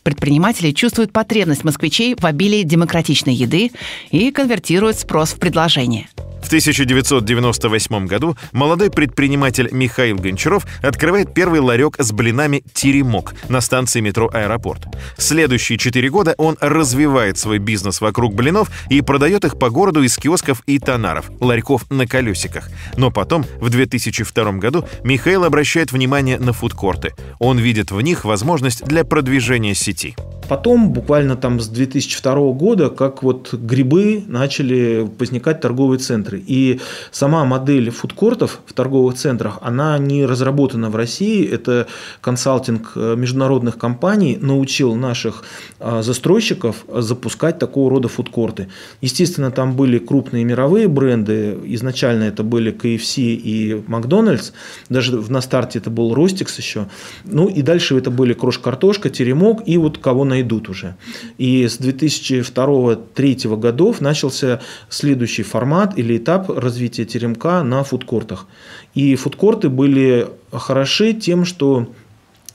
Предприниматели 0.05 0.71
чувствуют 0.71 1.13
потребность 1.13 1.65
москвичей 1.65 2.15
в 2.17 2.25
обилии 2.25 2.63
демократичной 2.63 3.35
еды 3.35 3.73
и 4.13 4.31
конвертируют 4.31 5.01
спрос 5.01 5.33
в 5.33 5.41
предложение– 5.41 6.07
в 6.43 6.47
1998 6.47 8.07
году 8.07 8.37
молодой 8.53 8.91
предприниматель 8.91 9.69
Михаил 9.73 10.17
Гончаров 10.17 10.67
открывает 10.83 11.33
первый 11.33 11.61
ларек 11.61 11.97
с 11.99 12.13
блинами 12.13 12.63
«Теремок» 12.75 13.35
на 13.49 13.61
станции 13.61 14.01
метро 14.01 14.29
«Аэропорт». 14.33 14.87
Следующие 15.17 15.79
четыре 15.79 16.11
года 16.11 16.35
он 16.39 16.57
развивает 16.61 17.39
свой 17.39 17.59
бизнес 17.59 18.01
вокруг 18.01 18.35
блинов 18.35 18.71
и 18.91 19.01
продает 19.01 19.45
их 19.45 19.59
по 19.59 19.71
городу 19.71 20.03
из 20.03 20.17
киосков 20.17 20.63
и 20.67 20.79
тонаров, 20.79 21.31
ларьков 21.41 21.91
на 21.91 22.07
колесиках. 22.07 22.71
Но 22.97 23.11
потом, 23.11 23.45
в 23.61 23.71
2002 23.71 24.53
году, 24.53 24.87
Михаил 25.05 25.45
обращает 25.45 25.93
внимание 25.93 26.39
на 26.39 26.53
фудкорты. 26.53 27.15
Он 27.39 27.59
видит 27.59 27.91
в 27.91 28.01
них 28.01 28.25
возможность 28.25 28.85
для 28.85 29.05
продвижения 29.05 29.75
сети. 29.75 30.17
Потом, 30.49 30.93
буквально 30.93 31.37
там 31.37 31.61
с 31.61 31.69
2002 31.69 32.53
года, 32.53 32.91
как 32.91 33.23
вот 33.23 33.55
грибы 33.55 34.23
начали 34.27 35.09
возникать 35.19 35.61
торговые 35.61 35.99
центры. 35.99 36.32
И 36.37 36.81
сама 37.11 37.45
модель 37.45 37.91
фудкортов 37.91 38.61
в 38.67 38.73
торговых 38.73 39.15
центрах, 39.17 39.59
она 39.63 39.99
не 39.99 40.27
разработана 40.27 40.91
в 40.91 40.97
России. 40.97 41.47
Это 41.47 41.87
консалтинг 42.21 42.93
э, 42.95 43.15
международных 43.17 43.79
компаний 43.79 44.39
научил 44.41 44.95
наших 44.95 45.45
э, 45.81 46.03
застройщиков 46.03 46.85
запускать 46.89 47.59
такого 47.59 47.91
рода 47.91 48.09
фудкорты. 48.09 48.69
Естественно, 49.01 49.51
там 49.51 49.77
были 49.77 49.99
крупные 49.99 50.45
мировые 50.45 50.89
бренды. 50.89 51.59
Изначально 51.65 52.25
это 52.25 52.43
были 52.43 52.73
KFC 52.73 53.23
и 53.35 53.83
Макдональдс. 53.87 54.53
Даже 54.89 55.21
на 55.31 55.41
старте 55.41 55.79
это 55.79 55.91
был 55.91 56.15
Ростикс 56.15 56.59
еще. 56.59 56.87
Ну 57.25 57.49
и 57.49 57.63
дальше 57.63 57.97
это 57.97 58.11
были 58.11 58.33
крош-картошка, 58.33 59.11
теремок 59.11 59.63
и 59.67 59.77
вот 59.79 59.99
кого 59.99 60.25
найдут 60.25 60.69
уже. 60.69 60.97
И 61.39 61.67
с 61.67 61.79
2002-2003 61.81 63.57
годов 63.57 64.01
начался 64.01 64.61
следующий 64.89 65.43
формат 65.43 65.99
или 65.99 66.19
этап 66.23 66.49
развития 66.51 67.05
теремка 67.05 67.63
на 67.63 67.85
фудкортах. 67.85 68.47
И 68.95 69.15
фудкорты 69.17 69.69
были 69.69 70.29
хороши 70.53 71.13
тем, 71.13 71.45
что 71.45 71.89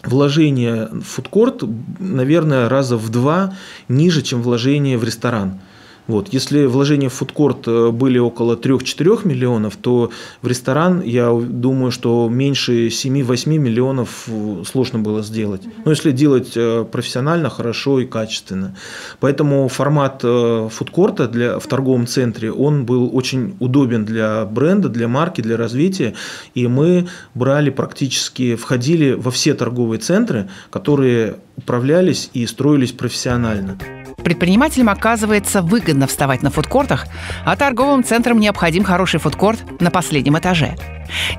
вложение 0.03 0.87
в 0.91 1.03
фудкорт, 1.03 1.63
наверное, 1.99 2.69
раза 2.69 2.97
в 2.97 3.09
два 3.09 3.55
ниже, 3.87 4.21
чем 4.21 4.41
вложение 4.41 4.97
в 4.97 5.03
ресторан. 5.03 5.59
Вот. 6.07 6.29
Если 6.31 6.65
вложения 6.65 7.09
в 7.09 7.13
фудкорт 7.13 7.67
э, 7.67 7.91
были 7.91 8.17
около 8.17 8.55
3-4 8.55 9.27
миллионов, 9.27 9.75
то 9.75 10.09
в 10.41 10.47
ресторан, 10.47 11.01
я 11.01 11.31
думаю, 11.33 11.91
что 11.91 12.29
меньше 12.29 12.87
7-8 12.87 13.57
миллионов 13.57 14.23
э, 14.27 14.63
сложно 14.65 14.99
было 14.99 15.21
сделать. 15.21 15.61
Но 15.83 15.91
если 15.91 16.11
делать 16.11 16.53
э, 16.55 16.85
профессионально, 16.89 17.49
хорошо 17.49 17.99
и 17.99 18.05
качественно. 18.05 18.75
Поэтому 19.19 19.67
формат 19.67 20.21
фудкорта 20.21 21.27
для, 21.27 21.59
в 21.59 21.67
торговом 21.67 22.07
центре, 22.07 22.51
он 22.51 22.85
был 22.85 23.15
очень 23.15 23.55
удобен 23.59 24.05
для 24.05 24.45
бренда, 24.45 24.89
для 24.89 25.07
марки, 25.07 25.41
для 25.41 25.57
развития. 25.57 26.13
И 26.53 26.67
мы 26.67 27.07
брали 27.33 27.69
практически, 27.69 28.55
входили 28.55 29.13
во 29.13 29.31
все 29.31 29.53
торговые 29.53 29.99
центры, 29.99 30.49
которые 30.69 31.37
управлялись 31.57 32.29
и 32.33 32.45
строились 32.45 32.91
профессионально. 32.91 33.77
Предпринимателям 34.27 34.89
оказывается 34.89 35.61
выгодно 35.61 36.05
вставать 36.05 36.41
на 36.43 36.49
фудкортах, 36.49 37.07
а 37.45 37.55
торговым 37.55 38.03
центрам 38.03 38.37
необходим 38.37 38.83
хороший 38.83 39.21
фудкорт 39.21 39.79
на 39.79 39.89
последнем 39.89 40.37
этаже. 40.37 40.75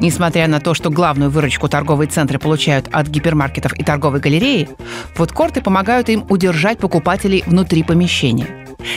Несмотря 0.01 0.48
на 0.48 0.59
то, 0.59 0.72
что 0.72 0.88
главную 0.88 1.31
выручку 1.31 1.68
торговые 1.68 2.09
центры 2.09 2.38
получают 2.38 2.88
от 2.90 3.09
гипермаркетов 3.09 3.79
и 3.79 3.85
торговой 3.85 4.20
галереи, 4.20 4.70
фудкорты 5.12 5.61
помогают 5.61 6.09
им 6.09 6.24
удержать 6.31 6.79
покупателей 6.79 7.44
внутри 7.46 7.83
помещения. 7.83 8.46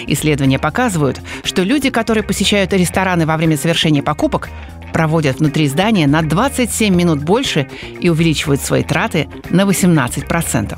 Исследования 0.07 0.57
показывают, 0.57 1.19
что 1.43 1.61
люди, 1.63 1.89
которые 1.89 2.23
посещают 2.23 2.71
рестораны 2.71 3.25
во 3.25 3.35
время 3.35 3.57
совершения 3.57 4.01
покупок, 4.01 4.47
проводят 4.93 5.39
внутри 5.39 5.67
здания 5.67 6.07
на 6.07 6.21
27 6.21 6.95
минут 6.95 7.21
больше 7.21 7.67
и 7.99 8.07
увеличивают 8.07 8.61
свои 8.61 8.83
траты 8.83 9.27
на 9.49 9.63
18%. 9.63 10.77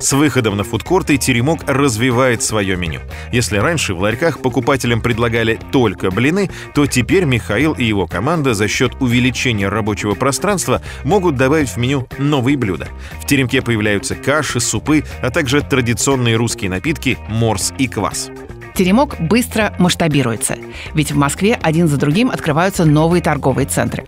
С 0.00 0.12
выходом 0.12 0.56
на 0.56 0.62
фудкорты 0.62 1.16
Теремок 1.16 1.60
развивает 1.66 2.42
свое 2.42 2.76
меню. 2.76 3.00
Если 3.32 3.58
раньше 3.58 3.94
в 3.94 4.00
ларьках 4.00 4.40
покупателям 4.40 5.00
предлагали 5.00 5.58
только 5.72 6.10
блины, 6.10 6.50
то 6.72 6.86
теперь 6.86 7.24
Михаил 7.24 7.72
и 7.72 7.84
его 7.84 8.06
команда 8.06 8.54
за 8.54 8.68
счет 8.68 8.92
увеличения 9.00 9.68
рабочего 9.68 10.14
пространства 10.14 10.82
могут 11.02 11.36
добавить 11.36 11.70
в 11.70 11.76
меню 11.78 12.06
новые 12.16 12.56
блюда. 12.56 12.88
В 13.20 13.26
Теремке 13.26 13.60
появляются 13.60 14.14
каши, 14.14 14.60
супы, 14.60 15.04
а 15.20 15.30
также 15.30 15.62
традиционные 15.62 16.36
русские 16.36 16.70
напитки 16.70 17.18
морс 17.28 17.72
и 17.78 17.88
квас. 17.88 18.30
Теремок 18.76 19.16
быстро 19.20 19.74
масштабируется, 19.80 20.56
ведь 20.94 21.10
в 21.10 21.16
Москве 21.16 21.58
один 21.60 21.88
за 21.88 21.96
другим 21.96 22.30
открываются 22.30 22.84
новые 22.84 23.20
торговые 23.20 23.66
центры. 23.66 24.06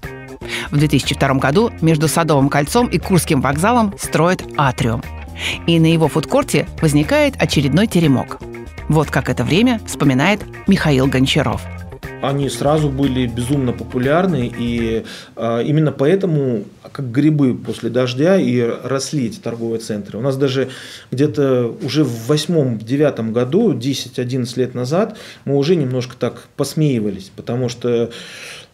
В 0.70 0.76
2002 0.76 1.34
году 1.34 1.72
между 1.80 2.06
Садовым 2.06 2.48
кольцом 2.48 2.86
и 2.86 2.98
Курским 2.98 3.40
вокзалом 3.40 3.92
строят 3.98 4.44
атриум– 4.56 5.02
и 5.66 5.78
на 5.78 5.92
его 5.92 6.08
фудкорте 6.08 6.66
возникает 6.80 7.34
очередной 7.38 7.86
теремок. 7.86 8.38
Вот 8.88 9.10
как 9.10 9.28
это 9.28 9.44
время 9.44 9.80
вспоминает 9.86 10.40
Михаил 10.66 11.06
Гончаров 11.06 11.62
они 12.22 12.48
сразу 12.48 12.88
были 12.88 13.26
безумно 13.26 13.72
популярны, 13.72 14.52
и 14.58 15.04
э, 15.36 15.62
именно 15.64 15.92
поэтому, 15.92 16.64
как 16.92 17.10
грибы 17.10 17.54
после 17.54 17.90
дождя, 17.90 18.36
и 18.36 18.60
росли 18.60 19.26
эти 19.26 19.38
торговые 19.38 19.80
центры. 19.80 20.18
У 20.18 20.20
нас 20.20 20.36
даже 20.36 20.68
где-то 21.10 21.74
уже 21.82 22.04
в 22.04 22.26
восьмом-девятом 22.26 23.32
году, 23.32 23.72
10-11 23.72 24.58
лет 24.58 24.74
назад, 24.74 25.16
мы 25.44 25.56
уже 25.56 25.76
немножко 25.76 26.14
так 26.18 26.48
посмеивались, 26.56 27.30
потому 27.34 27.68
что 27.68 28.10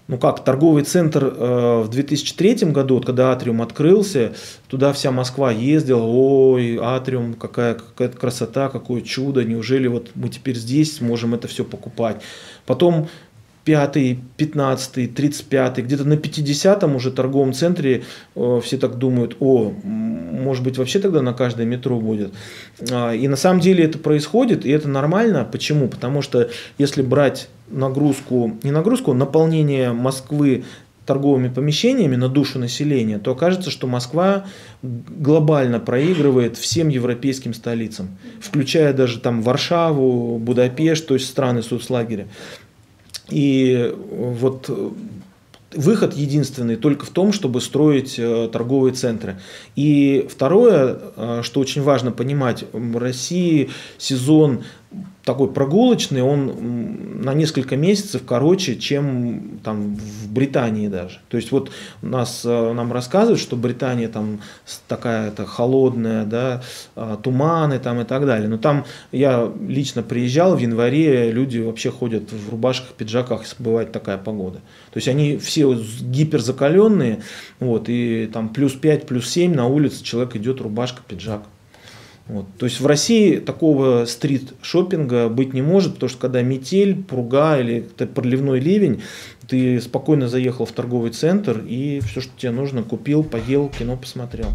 ну 0.09 0.19
как, 0.19 0.45
торговый 0.45 0.85
центр 0.85 1.25
э, 1.25 1.83
в 1.83 1.89
2003 1.89 2.71
году, 2.71 2.97
вот, 2.97 3.07
когда 3.07 3.33
Атриум 3.33 3.61
открылся, 3.63 4.35
туда 4.69 4.93
вся 4.93 5.11
Москва 5.11 5.51
ездила, 5.51 6.05
ой, 6.05 6.79
Атриум, 6.81 7.35
какая, 7.35 7.75
какая 7.75 8.09
красота, 8.09 8.69
какое 8.69 9.01
чудо, 9.01 9.43
неужели 9.45 9.89
вот 9.89 10.11
мы 10.15 10.29
теперь 10.29 10.57
здесь 10.57 11.01
можем 11.01 11.35
это 11.35 11.49
все 11.49 11.65
покупать. 11.65 12.23
Потом 12.67 13.09
пятый, 13.67 14.21
пятнадцатый, 14.37 15.09
тридцать 15.09 15.47
пятый, 15.47 15.83
где-то 15.83 16.05
на 16.05 16.17
пятидесятом 16.17 16.95
уже 16.95 17.11
торговом 17.11 17.53
центре 17.53 18.05
э, 18.37 18.61
все 18.63 18.79
так 18.79 18.97
думают, 18.97 19.37
о, 19.41 19.73
может 19.83 20.63
быть 20.63 20.79
вообще 20.79 21.01
тогда 21.01 21.21
на 21.21 21.33
каждое 21.33 21.67
метро 21.67 21.99
будет. 21.99 22.33
А, 22.93 23.13
и 23.13 23.27
на 23.27 23.35
самом 23.35 23.59
деле 23.59 23.85
это 23.85 23.99
происходит, 23.99 24.65
и 24.65 24.71
это 24.71 24.89
нормально. 24.89 25.47
Почему? 25.51 25.89
Потому 25.89 26.23
что 26.23 26.49
если 26.79 27.03
брать 27.03 27.49
нагрузку, 27.69 28.57
не 28.63 28.71
нагрузку, 28.71 29.11
а 29.11 29.15
наполнение 29.15 29.93
Москвы 29.93 30.63
торговыми 31.05 31.49
помещениями 31.49 32.15
на 32.15 32.29
душу 32.29 32.61
населения, 32.61 33.19
то 33.19 33.33
окажется, 33.33 33.73
что 33.73 33.89
Москва 33.89 34.47
глобально 34.83 35.81
проигрывает 35.81 36.57
всем 36.57 36.89
европейским 36.89 37.53
столицам, 37.53 38.17
включая 38.41 38.93
даже 38.93 39.19
там 39.19 39.43
Варшаву, 39.43 40.39
Будапешт, 40.39 41.07
то 41.07 41.15
есть 41.15 41.27
страны 41.27 41.63
соцлагеря. 41.63 42.29
И 43.31 43.95
вот 44.11 44.71
выход 45.77 46.15
единственный 46.15 46.77
только 46.77 47.07
в 47.07 47.11
том, 47.11 47.33
чтобы 47.33 47.61
строить 47.61 48.19
э, 48.19 48.49
торговые 48.53 48.95
центры. 48.95 49.41
И 49.75 50.27
второе, 50.31 50.99
э, 51.17 51.41
что 51.43 51.61
очень 51.61 51.83
важно 51.83 52.13
понимать, 52.13 52.65
в 52.73 52.99
России 52.99 53.71
сезон 53.99 54.65
такой 55.27 55.53
прогулочный, 55.53 56.23
он 56.23 57.21
на 57.21 57.35
несколько 57.35 57.77
месяцев 57.77 58.23
короче, 58.25 58.77
чем 58.77 59.59
там 59.65 59.97
в 59.97 60.33
Британии 60.33 60.87
даже. 60.87 61.19
То 61.29 61.37
есть 61.37 61.51
вот 61.51 61.73
нас, 62.01 62.43
э, 62.45 62.73
нам 62.73 62.93
рассказывают, 62.93 63.41
что 63.41 63.57
Британия 63.57 64.09
там 64.09 64.41
такая 64.87 65.33
то 65.33 65.45
холодная, 65.45 66.25
да, 66.25 66.63
а, 66.95 67.17
туманы 67.17 67.81
там 67.81 68.01
и 68.01 68.05
так 68.05 68.25
далее. 68.25 68.49
Но 68.49 68.57
там 68.57 68.85
я 69.11 69.53
лично 69.67 70.05
приезжал 70.05 70.55
в 70.55 70.61
январе, 70.61 71.33
люди 71.33 71.59
вообще 71.59 71.91
ходят 71.91 72.31
в 72.31 72.51
рубашках, 72.51 72.93
пиджаках, 72.93 73.43
бывает 73.59 73.91
такая 73.91 74.19
погода. 74.19 74.59
То 74.93 74.99
есть 74.99 75.09
они 75.09 75.39
все 75.39 75.75
гиперзакаленные, 75.75 77.23
вот, 77.59 77.89
и 77.89 78.31
там 78.33 78.51
плюс 78.51 78.75
5, 78.75 79.07
плюс 79.07 79.29
7 79.29 79.53
на 79.53 79.67
улице 79.67 80.05
человек 80.05 80.37
идет 80.37 80.61
рубашка, 80.61 81.03
пиджак. 81.07 81.43
Вот. 82.29 82.47
То 82.59 82.67
есть 82.67 82.81
в 82.81 82.87
России 82.87 83.37
такого 83.37 84.05
стрит-шоппинга 84.05 85.29
быть 85.29 85.55
не 85.55 85.63
может, 85.63 85.95
потому 85.95 86.11
что 86.11 86.19
когда 86.19 86.43
метель, 86.43 87.03
пруга 87.05 87.59
или 87.59 87.81
проливной 88.15 88.59
ливень, 88.59 89.03
ты 89.47 89.81
спокойно 89.81 90.29
заехал 90.29 90.67
в 90.67 90.73
торговый 90.73 91.13
центр 91.13 91.63
и 91.67 92.01
все, 92.01 92.21
что 92.21 92.33
тебе 92.37 92.51
нужно, 92.51 92.83
купил, 92.83 93.23
поел, 93.23 93.69
кино 93.69 93.97
посмотрел. 93.97 94.49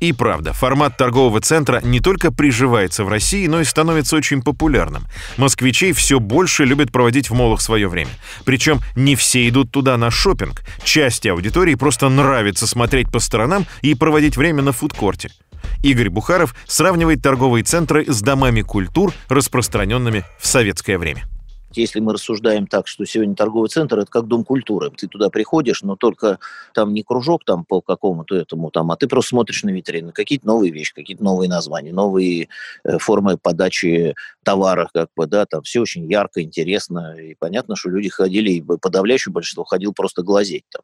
И 0.00 0.12
правда, 0.12 0.52
формат 0.52 0.96
торгового 0.96 1.40
центра 1.40 1.80
не 1.82 2.00
только 2.00 2.30
приживается 2.30 3.04
в 3.04 3.08
России, 3.08 3.46
но 3.46 3.60
и 3.60 3.64
становится 3.64 4.16
очень 4.16 4.42
популярным. 4.42 5.06
Москвичей 5.38 5.92
все 5.92 6.20
больше 6.20 6.64
любят 6.64 6.92
проводить 6.92 7.30
в 7.30 7.34
молах 7.34 7.60
свое 7.62 7.88
время. 7.88 8.10
Причем 8.44 8.80
не 8.96 9.16
все 9.16 9.48
идут 9.48 9.70
туда 9.70 9.96
на 9.96 10.10
шопинг. 10.10 10.62
Части 10.84 11.28
аудитории 11.28 11.74
просто 11.74 12.10
нравится 12.10 12.66
смотреть 12.66 13.10
по 13.10 13.18
сторонам 13.18 13.64
и 13.80 13.94
проводить 13.94 14.36
время 14.36 14.62
на 14.62 14.72
фудкорте. 14.72 15.30
Игорь 15.82 16.10
Бухаров 16.10 16.54
сравнивает 16.66 17.22
торговые 17.22 17.64
центры 17.64 18.04
с 18.06 18.20
домами 18.22 18.62
культур, 18.62 19.12
распространенными 19.28 20.24
в 20.38 20.46
советское 20.46 20.98
время. 20.98 21.24
Если 21.74 22.00
мы 22.00 22.12
рассуждаем 22.12 22.66
так, 22.66 22.86
что 22.86 23.04
сегодня 23.06 23.34
торговый 23.34 23.68
центр 23.68 23.98
это 23.98 24.10
как 24.10 24.26
дом 24.26 24.44
культуры, 24.44 24.90
ты 24.90 25.08
туда 25.08 25.30
приходишь, 25.30 25.82
но 25.82 25.96
только 25.96 26.38
там 26.74 26.92
не 26.92 27.02
кружок 27.02 27.44
там 27.44 27.64
по 27.64 27.80
какому-то 27.80 28.34
этому 28.34 28.70
там, 28.70 28.90
а 28.90 28.96
ты 28.96 29.08
просто 29.08 29.30
смотришь 29.30 29.62
на 29.62 29.70
витрины, 29.70 30.12
какие-то 30.12 30.46
новые 30.46 30.70
вещи, 30.70 30.94
какие-то 30.94 31.24
новые 31.24 31.48
названия, 31.48 31.92
новые 31.92 32.48
э, 32.84 32.98
формы 32.98 33.38
подачи 33.38 34.14
товара, 34.42 34.90
как 34.92 35.08
бы, 35.16 35.26
да, 35.26 35.46
там 35.46 35.62
все 35.62 35.80
очень 35.80 36.10
ярко, 36.10 36.42
интересно, 36.42 37.16
и 37.18 37.34
понятно, 37.34 37.76
что 37.76 37.88
люди 37.88 38.08
ходили, 38.10 38.52
и 38.52 38.60
подавляющее 38.60 39.32
большинство 39.32 39.64
ходил 39.64 39.92
просто 39.92 40.22
глазеть 40.22 40.64
там. 40.70 40.82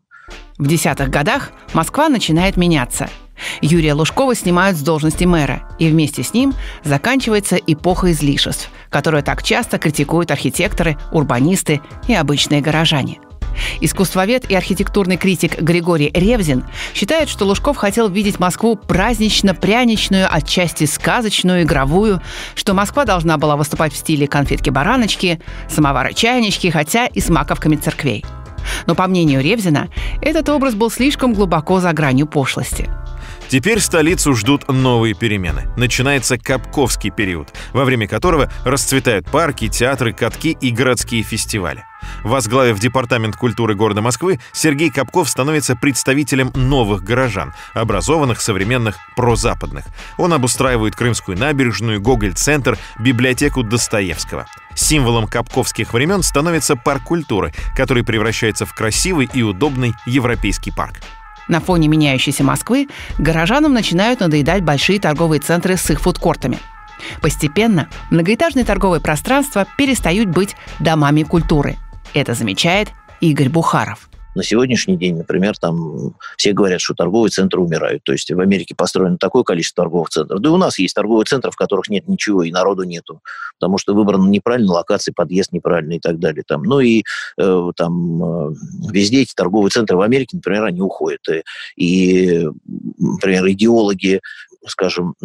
В 0.58 0.66
десятых 0.66 1.10
годах 1.10 1.52
Москва 1.74 2.08
начинает 2.08 2.56
меняться– 2.56 3.08
Юрия 3.60 3.94
Лужкова 3.94 4.34
снимают 4.34 4.76
с 4.76 4.82
должности 4.82 5.24
мэра, 5.24 5.62
и 5.78 5.88
вместе 5.88 6.22
с 6.22 6.32
ним 6.34 6.54
заканчивается 6.84 7.56
эпоха 7.56 8.12
излишеств, 8.12 8.70
которую 8.90 9.22
так 9.22 9.42
часто 9.42 9.78
критикуют 9.78 10.30
архитекторы, 10.30 10.96
урбанисты 11.12 11.80
и 12.06 12.14
обычные 12.14 12.60
горожане. 12.60 13.18
Искусствовед 13.80 14.50
и 14.50 14.54
архитектурный 14.54 15.16
критик 15.16 15.60
Григорий 15.60 16.10
Ревзин 16.14 16.64
считает, 16.94 17.28
что 17.28 17.44
Лужков 17.44 17.76
хотел 17.76 18.08
видеть 18.08 18.38
Москву 18.38 18.76
празднично-пряничную, 18.76 20.26
отчасти 20.30 20.84
сказочную, 20.84 21.62
игровую, 21.62 22.22
что 22.54 22.74
Москва 22.74 23.04
должна 23.04 23.36
была 23.36 23.56
выступать 23.56 23.92
в 23.92 23.96
стиле 23.96 24.26
конфетки-бараночки, 24.26 25.40
самовара-чайнички, 25.68 26.70
хотя 26.70 27.06
и 27.06 27.20
с 27.20 27.28
маковками 27.28 27.76
церквей. 27.76 28.24
Но, 28.86 28.94
по 28.94 29.06
мнению 29.06 29.42
Ревзина, 29.42 29.88
этот 30.20 30.48
образ 30.48 30.74
был 30.74 30.90
слишком 30.90 31.32
глубоко 31.32 31.80
за 31.80 31.92
гранью 31.92 32.26
пошлости– 32.26 32.88
Теперь 33.48 33.80
столицу 33.80 34.34
ждут 34.34 34.68
новые 34.68 35.14
перемены. 35.14 35.68
Начинается 35.76 36.36
Капковский 36.36 37.10
период, 37.10 37.48
во 37.72 37.84
время 37.84 38.06
которого 38.06 38.52
расцветают 38.64 39.30
парки, 39.30 39.68
театры, 39.68 40.12
катки 40.12 40.50
и 40.60 40.70
городские 40.70 41.22
фестивали. 41.22 41.84
Возглавив 42.22 42.78
Департамент 42.78 43.36
культуры 43.36 43.74
города 43.74 44.02
Москвы, 44.02 44.38
Сергей 44.52 44.90
Капков 44.90 45.30
становится 45.30 45.76
представителем 45.76 46.52
новых 46.54 47.02
горожан, 47.02 47.54
образованных, 47.72 48.42
современных, 48.42 48.96
прозападных. 49.16 49.86
Он 50.18 50.34
обустраивает 50.34 50.94
Крымскую 50.94 51.38
набережную, 51.38 52.02
Гоголь-центр, 52.02 52.76
библиотеку 52.98 53.62
Достоевского. 53.62 54.46
Символом 54.74 55.26
капковских 55.26 55.92
времен 55.94 56.22
становится 56.22 56.76
парк 56.76 57.02
культуры, 57.04 57.52
который 57.74 58.04
превращается 58.04 58.66
в 58.66 58.74
красивый 58.74 59.28
и 59.32 59.42
удобный 59.42 59.94
европейский 60.06 60.70
парк. 60.70 60.94
На 61.48 61.60
фоне 61.60 61.88
меняющейся 61.88 62.44
Москвы 62.44 62.88
горожанам 63.18 63.72
начинают 63.72 64.20
надоедать 64.20 64.62
большие 64.62 65.00
торговые 65.00 65.40
центры 65.40 65.76
с 65.76 65.90
их 65.90 66.00
фудкортами. 66.00 66.58
Постепенно 67.20 67.88
многоэтажные 68.10 68.64
торговые 68.64 69.00
пространства 69.00 69.66
перестают 69.76 70.28
быть 70.28 70.56
домами 70.78 71.22
культуры. 71.22 71.76
Это 72.14 72.34
замечает 72.34 72.88
Игорь 73.20 73.48
Бухаров. 73.48 74.07
На 74.38 74.44
сегодняшний 74.44 74.96
день, 74.96 75.16
например, 75.16 75.58
там 75.58 76.14
все 76.36 76.52
говорят, 76.52 76.80
что 76.80 76.94
торговые 76.94 77.28
центры 77.28 77.60
умирают. 77.60 78.04
То 78.04 78.12
есть 78.12 78.30
в 78.30 78.38
Америке 78.38 78.72
построено 78.76 79.18
такое 79.18 79.42
количество 79.42 79.82
торговых 79.82 80.10
центров. 80.10 80.40
Да 80.40 80.48
и 80.48 80.52
у 80.52 80.56
нас 80.56 80.78
есть 80.78 80.94
торговые 80.94 81.24
центры, 81.24 81.50
в 81.50 81.56
которых 81.56 81.88
нет 81.88 82.06
ничего, 82.06 82.44
и 82.44 82.52
народу 82.52 82.84
нету. 82.84 83.20
Потому 83.58 83.78
что 83.78 83.94
выбрана 83.96 84.28
неправильная 84.28 84.76
локация, 84.76 85.12
подъезд 85.12 85.50
неправильный 85.50 85.96
и 85.96 85.98
так 85.98 86.20
далее. 86.20 86.44
Там. 86.46 86.62
Ну 86.62 86.78
и 86.78 87.02
э, 87.36 87.70
там 87.74 88.22
э, 88.22 88.54
везде 88.92 89.22
эти 89.22 89.34
торговые 89.34 89.70
центры 89.70 89.96
в 89.96 90.02
Америке, 90.02 90.36
например, 90.36 90.66
они 90.66 90.82
уходят. 90.82 91.26
И, 91.28 91.42
и 91.74 92.46
например, 92.96 93.44
идеологи, 93.48 94.20
скажем, 94.68 95.16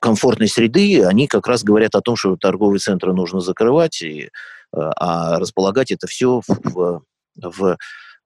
комфортной 0.00 0.48
среды, 0.48 1.04
они 1.04 1.26
как 1.26 1.46
раз 1.46 1.62
говорят 1.62 1.94
о 1.94 2.00
том, 2.00 2.16
что 2.16 2.38
торговые 2.38 2.78
центры 2.78 3.12
нужно 3.12 3.40
закрывать, 3.40 4.00
и, 4.00 4.22
э, 4.22 4.28
а 4.72 5.38
располагать 5.38 5.90
это 5.90 6.06
все 6.06 6.40
в, 6.48 7.02
в 7.36 7.76
Э, 7.76 7.76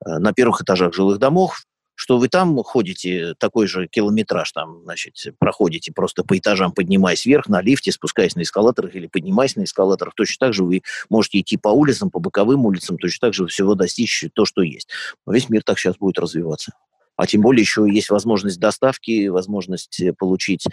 на 0.05 0.33
первых 0.33 0.61
этажах 0.61 0.93
жилых 0.93 1.19
домов, 1.19 1.63
что 1.95 2.17
вы 2.17 2.27
там 2.27 2.61
ходите 2.63 3.35
такой 3.39 3.67
же 3.67 3.87
километраж, 3.87 4.51
там, 4.51 4.81
значит, 4.83 5.15
проходите 5.39 5.91
просто 5.93 6.23
по 6.23 6.37
этажам, 6.37 6.71
поднимаясь 6.73 7.25
вверх 7.25 7.47
на 7.47 7.61
лифте, 7.61 7.91
спускаясь 7.91 8.35
на 8.35 8.41
эскалаторах 8.41 8.95
или 8.95 9.07
поднимаясь 9.07 9.55
на 9.55 9.63
эскалаторах. 9.63 10.13
Точно 10.13 10.47
так 10.47 10.53
же 10.53 10.63
вы 10.63 10.83
можете 11.09 11.39
идти 11.39 11.57
по 11.57 11.69
улицам, 11.69 12.11
по 12.11 12.19
боковым 12.19 12.65
улицам, 12.65 12.97
точно 12.97 13.27
так 13.27 13.33
же 13.33 13.47
всего 13.47 13.75
достичь 13.75 14.25
то, 14.33 14.45
что 14.45 14.61
есть. 14.61 14.89
Весь 15.25 15.49
мир 15.49 15.63
так 15.63 15.79
сейчас 15.79 15.97
будет 15.97 16.19
развиваться. 16.19 16.73
А 17.17 17.25
тем 17.27 17.41
более 17.41 17.61
еще 17.61 17.87
есть 17.89 18.09
возможность 18.09 18.59
доставки, 18.59 19.27
возможность 19.27 19.99
э, 20.01 20.13
получить 20.13 20.65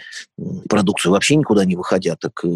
продукцию 0.69 1.13
вообще 1.13 1.35
никуда 1.35 1.63
не 1.63 1.75
выходя. 1.75 2.15
Так, 2.15 2.43
э, 2.43 2.47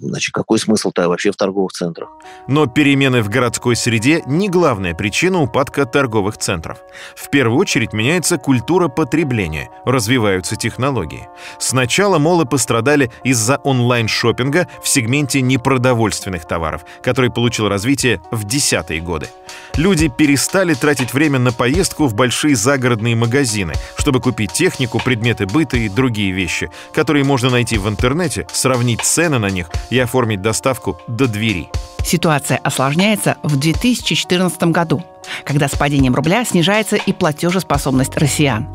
значит, 0.00 0.34
какой 0.34 0.58
смысл-то 0.58 1.08
вообще 1.08 1.32
в 1.32 1.36
торговых 1.36 1.72
центрах? 1.72 2.10
Но 2.46 2.66
перемены 2.66 3.22
в 3.22 3.28
городской 3.28 3.74
среде 3.74 4.22
не 4.26 4.48
главная 4.48 4.94
причина 4.94 5.40
упадка 5.40 5.86
торговых 5.86 6.36
центров. 6.36 6.78
В 7.16 7.30
первую 7.30 7.58
очередь 7.58 7.92
меняется 7.92 8.36
культура 8.36 8.88
потребления, 8.88 9.70
развиваются 9.86 10.56
технологии. 10.56 11.28
Сначала 11.58 12.18
молы 12.18 12.44
пострадали 12.44 13.10
из-за 13.24 13.56
онлайн-шоппинга 13.56 14.68
в 14.82 14.88
сегменте 14.88 15.40
непродовольственных 15.40 16.46
товаров, 16.46 16.84
который 17.02 17.30
получил 17.30 17.68
развитие 17.68 18.20
в 18.30 18.44
десятые 18.44 19.00
годы. 19.00 19.28
Люди 19.76 20.08
перестали 20.08 20.74
тратить 20.74 21.14
время 21.14 21.38
на 21.38 21.52
поездку 21.52 22.06
в 22.06 22.14
большие 22.14 22.56
загородные 22.56 22.89
загородные 22.90 23.14
магазины, 23.14 23.74
чтобы 23.96 24.20
купить 24.20 24.52
технику, 24.52 24.98
предметы 24.98 25.46
быта 25.46 25.76
и 25.76 25.88
другие 25.88 26.32
вещи, 26.32 26.70
которые 26.92 27.24
можно 27.24 27.48
найти 27.48 27.78
в 27.78 27.88
интернете, 27.88 28.46
сравнить 28.52 29.02
цены 29.02 29.38
на 29.38 29.48
них 29.48 29.70
и 29.90 29.98
оформить 29.98 30.42
доставку 30.42 30.98
до 31.06 31.28
двери. 31.28 31.68
Ситуация 32.04 32.58
осложняется 32.58 33.36
в 33.42 33.56
2014 33.56 34.62
году, 34.64 35.04
когда 35.44 35.68
с 35.68 35.72
падением 35.72 36.14
рубля 36.14 36.44
снижается 36.44 36.96
и 36.96 37.12
платежеспособность 37.12 38.16
россиян. 38.16 38.66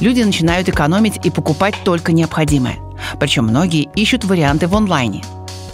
Люди 0.00 0.22
начинают 0.22 0.68
экономить 0.68 1.24
и 1.24 1.30
покупать 1.30 1.74
только 1.84 2.12
необходимое. 2.12 2.76
Причем 3.18 3.44
многие 3.44 3.88
ищут 3.94 4.24
варианты 4.24 4.66
в 4.66 4.74
онлайне. 4.74 5.22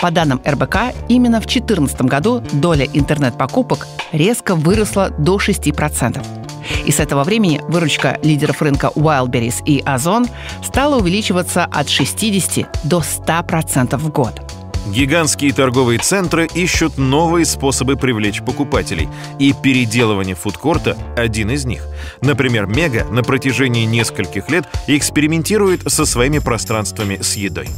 По 0.01 0.11
данным 0.11 0.41
РБК, 0.47 0.95
именно 1.09 1.41
в 1.41 1.47
2014 1.47 2.03
году 2.03 2.43
доля 2.53 2.86
интернет-покупок 2.86 3.88
резко 4.12 4.55
выросла 4.55 5.11
до 5.11 5.36
6%. 5.36 6.39
И 6.84 6.90
с 6.90 7.00
этого 7.00 7.24
времени 7.24 7.60
выручка 7.68 8.18
лидеров 8.22 8.62
рынка 8.62 8.90
Wildberries 8.94 9.62
и 9.64 9.80
Озон 9.84 10.26
стала 10.64 10.96
увеличиваться 10.96 11.64
от 11.64 11.88
60 11.88 12.68
до 12.84 12.98
100% 13.00 13.96
в 13.96 14.10
год. 14.10 14.40
Гигантские 14.88 15.52
торговые 15.52 15.98
центры 15.98 16.48
ищут 16.52 16.98
новые 16.98 17.44
способы 17.44 17.96
привлечь 17.96 18.42
покупателей, 18.42 19.08
и 19.38 19.52
переделывание 19.52 20.34
фудкорта– 20.34 20.96
один 21.16 21.50
из 21.50 21.64
них. 21.64 21.86
Например, 22.22 22.66
Мега 22.66 23.04
на 23.04 23.22
протяжении 23.22 23.84
нескольких 23.84 24.50
лет 24.50 24.64
экспериментирует 24.88 25.82
со 25.90 26.06
своими 26.06 26.38
пространствами 26.38 27.18
с 27.22 27.36
едой. 27.36 27.68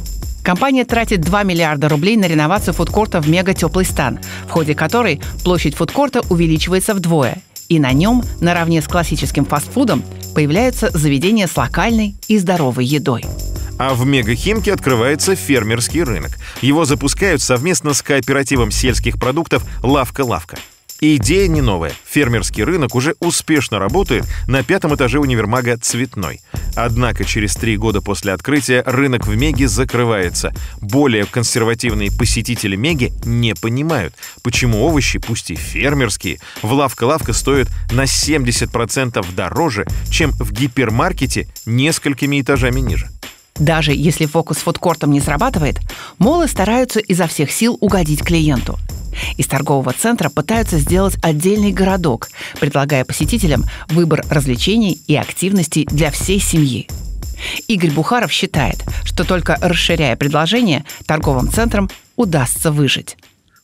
Компания 0.43 0.85
тратит 0.85 1.21
2 1.21 1.43
миллиарда 1.43 1.87
рублей 1.87 2.17
на 2.17 2.25
реновацию 2.25 2.73
фудкорта 2.73 3.21
в 3.21 3.29
мега 3.29 3.53
теплый 3.53 3.85
стан, 3.85 4.19
в 4.47 4.51
ходе 4.51 4.75
которой 4.75 5.21
площадь 5.43 5.75
фудкорта 5.75 6.21
увеличивается 6.29 6.93
вдвое. 6.93 7.37
И 7.69 7.79
на 7.79 7.93
нем, 7.93 8.23
наравне 8.39 8.81
с 8.81 8.87
классическим 8.87 9.45
фастфудом, 9.45 10.03
появляются 10.35 10.89
заведения 10.97 11.47
с 11.47 11.55
локальной 11.55 12.15
и 12.27 12.37
здоровой 12.37 12.85
едой. 12.85 13.25
А 13.79 13.93
в 13.93 14.05
Мегахимке 14.05 14.73
открывается 14.73 15.35
фермерский 15.35 16.03
рынок. 16.03 16.37
Его 16.61 16.85
запускают 16.85 17.41
совместно 17.41 17.93
с 17.93 18.01
кооперативом 18.01 18.71
сельских 18.71 19.19
продуктов 19.19 19.63
«Лавка-лавка». 19.81 20.57
Идея 21.05 21.49
не 21.49 21.59
новая. 21.59 21.91
Фермерский 22.05 22.63
рынок 22.63 22.95
уже 22.95 23.15
успешно 23.19 23.77
работает 23.77 24.23
на 24.47 24.63
пятом 24.63 24.95
этаже 24.95 25.19
универмага 25.19 25.75
«Цветной». 25.75 26.39
Однако 26.77 27.25
через 27.25 27.55
три 27.55 27.75
года 27.75 27.99
после 27.99 28.31
открытия 28.31 28.83
рынок 28.85 29.27
в 29.27 29.35
Меге 29.35 29.67
закрывается. 29.67 30.53
Более 30.79 31.25
консервативные 31.25 32.09
посетители 32.09 32.77
Меги 32.77 33.11
не 33.25 33.53
понимают, 33.53 34.15
почему 34.43 34.81
овощи, 34.85 35.19
пусть 35.19 35.51
и 35.51 35.55
фермерские, 35.55 36.39
в 36.61 36.71
лавка-лавка 36.71 37.33
стоят 37.33 37.67
на 37.91 38.03
70% 38.03 39.25
дороже, 39.35 39.85
чем 40.09 40.31
в 40.31 40.53
гипермаркете 40.53 41.49
несколькими 41.65 42.39
этажами 42.39 42.79
ниже. 42.79 43.09
Даже 43.55 43.91
если 43.91 44.25
фокус 44.25 44.59
с 44.59 44.61
фудкортом 44.61 45.11
не 45.11 45.19
срабатывает, 45.19 45.81
молы 46.17 46.47
стараются 46.47 47.01
изо 47.01 47.27
всех 47.27 47.51
сил 47.51 47.77
угодить 47.81 48.23
клиенту. 48.23 48.79
Из 49.37 49.47
торгового 49.47 49.93
центра 49.93 50.29
пытаются 50.29 50.77
сделать 50.77 51.17
отдельный 51.21 51.71
городок, 51.71 52.29
предлагая 52.59 53.05
посетителям 53.05 53.63
выбор 53.89 54.23
развлечений 54.29 54.99
и 55.07 55.15
активностей 55.15 55.85
для 55.85 56.11
всей 56.11 56.39
семьи. 56.39 56.87
Игорь 57.67 57.91
Бухаров 57.91 58.31
считает, 58.31 58.83
что 59.03 59.25
только 59.25 59.57
расширяя 59.61 60.15
предложение, 60.15 60.85
торговым 61.05 61.49
центрам 61.49 61.89
удастся 62.15 62.71
выжить. 62.71 63.17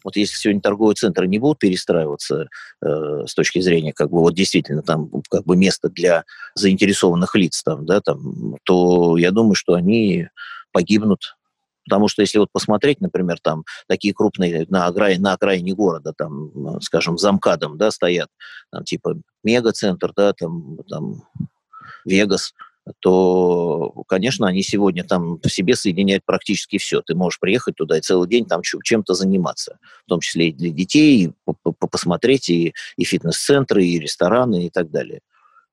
Вот 0.03 0.15
если 0.15 0.35
сегодня 0.37 0.61
торговые 0.61 0.95
центры 0.95 1.27
не 1.27 1.39
будут 1.39 1.59
перестраиваться 1.59 2.47
э, 2.81 3.25
с 3.27 3.33
точки 3.33 3.59
зрения, 3.59 3.93
как 3.93 4.09
бы 4.09 4.19
вот 4.19 4.33
действительно 4.33 4.81
там 4.81 5.09
как 5.29 5.43
бы 5.43 5.57
место 5.57 5.89
для 5.89 6.23
заинтересованных 6.55 7.35
лиц, 7.35 7.61
там, 7.63 7.85
да, 7.85 7.99
там, 7.99 8.55
то 8.63 9.17
я 9.17 9.31
думаю, 9.31 9.55
что 9.55 9.73
они 9.73 10.27
погибнут. 10.71 11.35
Потому 11.89 12.07
что 12.07 12.21
если 12.21 12.37
вот 12.37 12.51
посмотреть, 12.51 13.01
например, 13.01 13.39
там 13.41 13.65
такие 13.87 14.13
крупные 14.13 14.67
на 14.69 14.85
окраине, 14.85 15.19
на 15.19 15.33
окраине 15.33 15.73
города, 15.73 16.13
там, 16.15 16.81
скажем, 16.81 17.17
замкадом, 17.17 17.77
да, 17.77 17.89
стоят, 17.89 18.29
там, 18.71 18.83
типа 18.83 19.19
мегацентр, 19.43 20.13
да, 20.15 20.33
там, 20.33 20.77
там 20.87 21.23
Вегас, 22.05 22.53
то, 22.99 23.91
конечно, 24.07 24.47
они 24.47 24.63
сегодня 24.63 25.03
там 25.03 25.39
в 25.41 25.49
себе 25.49 25.75
соединяют 25.75 26.23
практически 26.25 26.77
все. 26.77 27.01
Ты 27.01 27.15
можешь 27.15 27.39
приехать 27.39 27.75
туда 27.75 27.97
и 27.97 28.01
целый 28.01 28.27
день 28.27 28.45
там 28.45 28.61
чем-то 28.63 29.13
заниматься, 29.13 29.79
в 30.05 30.09
том 30.09 30.19
числе 30.19 30.49
и 30.49 30.53
для 30.53 30.69
детей, 30.69 31.25
и 31.25 31.31
посмотреть 31.91 32.49
и, 32.49 32.73
и 32.97 33.03
фитнес-центры, 33.03 33.83
и 33.83 33.99
рестораны, 33.99 34.65
и 34.65 34.69
так 34.69 34.91
далее. 34.91 35.21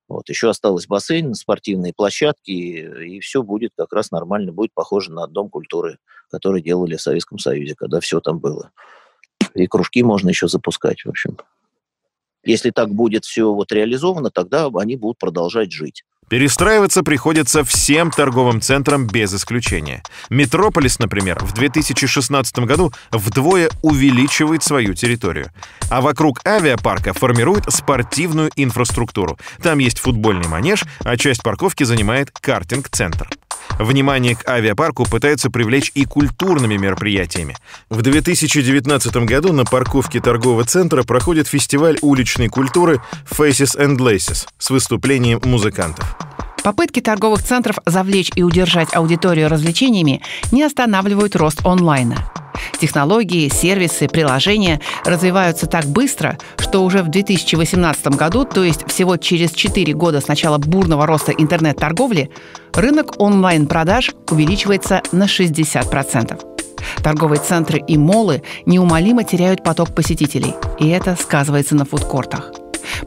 Вот. 0.07 0.29
Еще 0.29 0.49
осталось 0.49 0.87
бассейн, 0.87 1.33
спортивные 1.33 1.93
площадки, 1.93 2.51
и 2.51 3.19
все 3.19 3.43
будет 3.43 3.71
как 3.77 3.91
раз 3.91 4.11
нормально, 4.11 4.53
будет 4.53 4.73
похоже 4.73 5.11
на 5.11 5.27
Дом 5.27 5.49
культуры, 5.49 5.99
который 6.31 6.61
делали 6.61 6.95
в 6.95 7.01
Советском 7.01 7.39
Союзе, 7.39 7.75
когда 7.75 7.99
все 7.99 8.19
там 8.21 8.39
было. 8.39 8.71
И 9.53 9.67
кружки 9.67 10.03
можно 10.03 10.29
еще 10.29 10.47
запускать, 10.47 11.03
в 11.03 11.09
общем. 11.09 11.37
Если 12.43 12.71
так 12.71 12.89
будет 12.89 13.25
все 13.25 13.51
вот 13.51 13.71
реализовано, 13.71 14.29
тогда 14.29 14.69
они 14.75 14.95
будут 14.95 15.17
продолжать 15.17 15.71
жить. 15.71 16.05
Перестраиваться 16.29 17.03
приходится 17.03 17.63
всем 17.63 18.11
торговым 18.11 18.59
центрам 18.59 19.07
без 19.07 19.33
исключения. 19.33 20.03
Метрополис, 20.29 20.99
например, 20.99 21.39
в 21.39 21.53
2016 21.53 22.59
году 22.59 22.91
вдвое 23.11 23.69
увеличивает 23.81 24.61
свою 24.61 24.93
территорию. 24.93 25.51
А 25.89 26.01
вокруг 26.01 26.45
авиапарка 26.45 27.13
формирует 27.13 27.71
спортивную 27.71 28.51
инфраструктуру. 28.57 29.39
Там 29.63 29.79
есть 29.79 29.99
футбольный 29.99 30.49
манеж, 30.49 30.83
а 30.99 31.15
часть 31.15 31.43
парковки 31.43 31.85
занимает 31.85 32.31
картинг-центр. 32.31 33.29
Внимание 33.79 34.35
к 34.35 34.47
авиапарку 34.47 35.05
пытаются 35.05 35.49
привлечь 35.49 35.91
и 35.93 36.05
культурными 36.05 36.77
мероприятиями. 36.77 37.55
В 37.89 38.01
2019 38.01 39.15
году 39.17 39.53
на 39.53 39.65
парковке 39.65 40.19
торгового 40.19 40.65
центра 40.65 41.03
проходит 41.03 41.47
фестиваль 41.47 41.97
уличной 42.01 42.47
культуры 42.47 43.01
Faces 43.29 43.77
and 43.77 43.97
Laces 43.97 44.47
с 44.57 44.69
выступлением 44.69 45.41
музыкантов. 45.43 46.15
Попытки 46.67 46.99
торговых 46.99 47.43
центров 47.43 47.77
завлечь 47.85 48.29
и 48.35 48.43
удержать 48.43 48.93
аудиторию 48.93 49.47
развлечениями 49.47 50.21
не 50.51 50.63
останавливают 50.63 51.37
рост 51.37 51.65
онлайна. 51.65 52.29
Технологии, 52.77 53.47
сервисы, 53.47 54.09
приложения 54.09 54.81
развиваются 55.05 55.65
так 55.67 55.85
быстро, 55.85 56.37
что 56.57 56.83
уже 56.83 57.03
в 57.03 57.07
2018 57.07 58.07
году, 58.07 58.43
то 58.43 58.65
есть 58.65 58.85
всего 58.85 59.15
через 59.15 59.51
4 59.51 59.93
года 59.93 60.19
с 60.19 60.27
начала 60.27 60.57
бурного 60.57 61.07
роста 61.07 61.31
интернет-торговли, 61.31 62.31
рынок 62.73 63.13
онлайн-продаж 63.17 64.11
увеличивается 64.29 65.01
на 65.13 65.23
60%. 65.23 66.37
Торговые 67.01 67.39
центры 67.39 67.79
и 67.79 67.97
молы 67.97 68.43
неумолимо 68.65 69.23
теряют 69.23 69.63
поток 69.63 69.95
посетителей, 69.95 70.53
и 70.81 70.89
это 70.89 71.15
сказывается 71.15 71.75
на 71.75 71.85
фудкортах. 71.85 72.51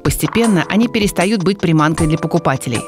Постепенно 0.03 0.65
они 0.69 0.89
перестают 0.89 1.43
быть 1.43 1.59
приманкой 1.59 2.07
для 2.07 2.19
покупателей. 2.19 2.81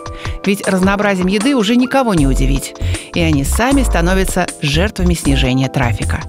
Ведь 0.44 0.66
разнообразием 0.66 1.28
еды 1.28 1.54
уже 1.54 1.76
никого 1.76 2.14
не 2.14 2.26
удивить. 2.26 2.74
И 3.14 3.20
они 3.20 3.44
сами 3.44 3.82
становятся 3.82 4.46
жертвами 4.60 5.14
снижения 5.14 5.68
трафика. 5.68 6.22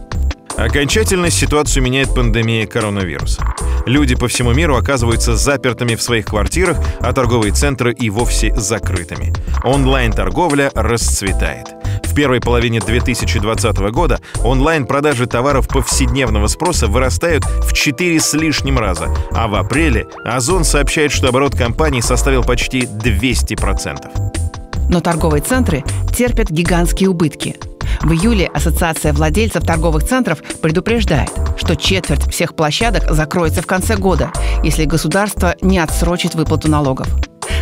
Окончательно 0.57 1.29
ситуацию 1.29 1.83
меняет 1.83 2.13
пандемия 2.13 2.67
коронавируса. 2.67 3.43
Люди 3.85 4.15
по 4.15 4.27
всему 4.27 4.53
миру 4.53 4.75
оказываются 4.75 5.35
запертыми 5.35 5.95
в 5.95 6.01
своих 6.01 6.27
квартирах, 6.27 6.77
а 7.01 7.11
торговые 7.11 7.53
центры 7.53 7.93
и 7.93 8.09
вовсе 8.09 8.53
закрытыми. 8.55 9.33
Онлайн-торговля 9.63 10.71
расцветает. 10.73 11.67
В 12.03 12.15
первой 12.15 12.39
половине 12.39 12.79
2020 12.79 13.77
года 13.91 14.21
онлайн-продажи 14.43 15.25
товаров 15.25 15.67
повседневного 15.67 16.45
спроса 16.45 16.87
вырастают 16.87 17.43
в 17.43 17.73
4 17.73 18.19
с 18.19 18.33
лишним 18.33 18.77
раза, 18.77 19.09
а 19.31 19.47
в 19.47 19.55
апреле 19.55 20.05
Озон 20.23 20.63
сообщает, 20.63 21.11
что 21.11 21.29
оборот 21.29 21.57
компании 21.57 22.01
составил 22.01 22.43
почти 22.43 22.81
200%. 22.81 24.89
Но 24.89 25.01
торговые 25.01 25.41
центры 25.41 25.83
терпят 26.15 26.51
гигантские 26.51 27.09
убытки– 27.09 27.55
в 28.01 28.11
июле 28.11 28.47
Ассоциация 28.53 29.13
владельцев 29.13 29.63
торговых 29.63 30.03
центров 30.03 30.41
предупреждает, 30.61 31.31
что 31.57 31.75
четверть 31.75 32.29
всех 32.31 32.55
площадок 32.55 33.11
закроется 33.11 33.61
в 33.61 33.67
конце 33.67 33.95
года, 33.95 34.31
если 34.63 34.85
государство 34.85 35.55
не 35.61 35.79
отсрочит 35.79 36.35
выплату 36.35 36.69
налогов. 36.69 37.07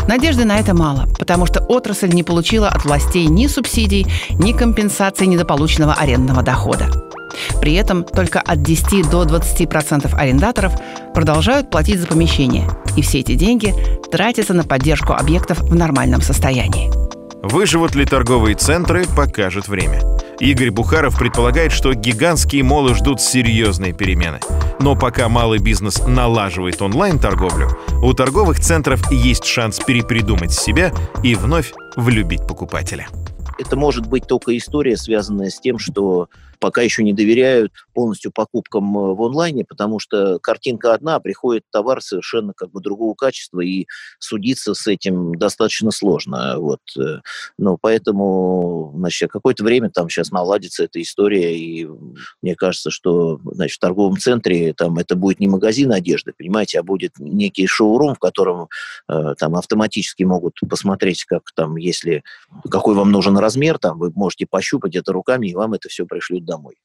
Надежды 0.07 0.45
на 0.45 0.59
это 0.59 0.73
мало, 0.73 1.07
потому 1.19 1.45
что 1.45 1.63
отрасль 1.63 2.09
не 2.13 2.23
получила 2.23 2.69
от 2.69 2.85
властей 2.85 3.27
ни 3.27 3.47
субсидий, 3.47 4.07
ни 4.31 4.51
компенсации 4.51 5.25
недополученного 5.25 5.93
арендного 5.93 6.41
дохода. 6.41 6.87
При 7.61 7.73
этом 7.73 8.03
только 8.03 8.41
от 8.41 8.61
10 8.61 9.09
до 9.09 9.23
20% 9.23 10.13
арендаторов 10.15 10.73
продолжают 11.13 11.69
платить 11.69 11.99
за 11.99 12.07
помещение, 12.07 12.69
и 12.97 13.01
все 13.01 13.19
эти 13.19 13.35
деньги 13.35 13.73
тратятся 14.11 14.53
на 14.53 14.63
поддержку 14.63 15.13
объектов 15.13 15.59
в 15.61 15.75
нормальном 15.75 16.21
состоянии. 16.21 16.91
Выживут 17.43 17.95
ли 17.95 18.05
торговые 18.05 18.55
центры, 18.55 19.05
покажет 19.15 19.67
время. 19.67 20.01
Игорь 20.39 20.69
Бухаров 20.69 21.17
предполагает, 21.17 21.71
что 21.71 21.93
гигантские 21.95 22.63
молы 22.63 22.93
ждут 22.93 23.19
серьезные 23.19 23.93
перемены. 23.93 24.39
Но 24.79 24.95
пока 24.95 25.27
малый 25.27 25.57
бизнес 25.57 26.05
налаживает 26.05 26.81
онлайн-торговлю, 26.83 27.69
у 28.03 28.13
торговых 28.13 28.59
центров 28.59 29.11
есть 29.11 29.45
шанс 29.45 29.79
перепридумать 29.79 30.51
себя 30.51 30.91
и 31.23 31.33
вновь 31.33 31.73
влюбить 31.95 32.47
покупателя. 32.47 33.07
Это 33.57 33.75
может 33.75 34.05
быть 34.05 34.27
только 34.27 34.55
история, 34.55 34.95
связанная 34.95 35.49
с 35.49 35.59
тем, 35.59 35.79
что 35.79 36.29
пока 36.61 36.83
еще 36.83 37.03
не 37.03 37.11
доверяют 37.11 37.73
полностью 37.93 38.31
покупкам 38.31 38.97
э, 38.97 39.15
в 39.15 39.21
онлайне, 39.23 39.65
потому 39.65 39.99
что 39.99 40.39
картинка 40.39 40.93
одна, 40.93 41.15
а 41.15 41.19
приходит 41.19 41.63
товар 41.71 42.01
совершенно 42.01 42.53
как 42.53 42.71
бы 42.71 42.81
другого 42.81 43.15
качества, 43.15 43.61
и 43.61 43.87
судиться 44.19 44.75
с 44.75 44.87
этим 44.87 45.35
достаточно 45.35 45.89
сложно. 45.91 46.59
Вот. 46.59 46.79
Э, 46.97 47.21
ну, 47.57 47.77
поэтому, 47.81 48.93
значит, 48.95 49.31
какое-то 49.31 49.63
время 49.63 49.89
там 49.89 50.07
сейчас 50.07 50.31
наладится 50.31 50.83
эта 50.83 51.01
история, 51.01 51.57
и 51.57 51.87
мне 52.41 52.55
кажется, 52.55 52.91
что, 52.91 53.41
значит, 53.43 53.77
в 53.77 53.79
торговом 53.79 54.17
центре 54.17 54.73
там 54.73 54.99
это 54.99 55.15
будет 55.15 55.39
не 55.39 55.47
магазин 55.47 55.91
одежды, 55.91 56.31
понимаете, 56.37 56.79
а 56.79 56.83
будет 56.83 57.13
некий 57.17 57.65
шоурум, 57.65 58.13
в 58.13 58.19
котором 58.19 58.69
э, 59.09 59.33
там 59.39 59.55
автоматически 59.55 60.23
могут 60.23 60.59
посмотреть, 60.69 61.25
как 61.25 61.51
там, 61.55 61.77
если 61.77 62.23
какой 62.69 62.93
вам 62.93 63.11
нужен 63.11 63.35
размер, 63.37 63.79
там 63.79 63.97
вы 63.97 64.11
можете 64.13 64.45
пощупать 64.45 64.95
это 64.95 65.11
руками, 65.11 65.47
и 65.47 65.55
вам 65.55 65.73
это 65.73 65.89
все 65.89 66.05
пришлют 66.05 66.45
домой. 66.51 66.75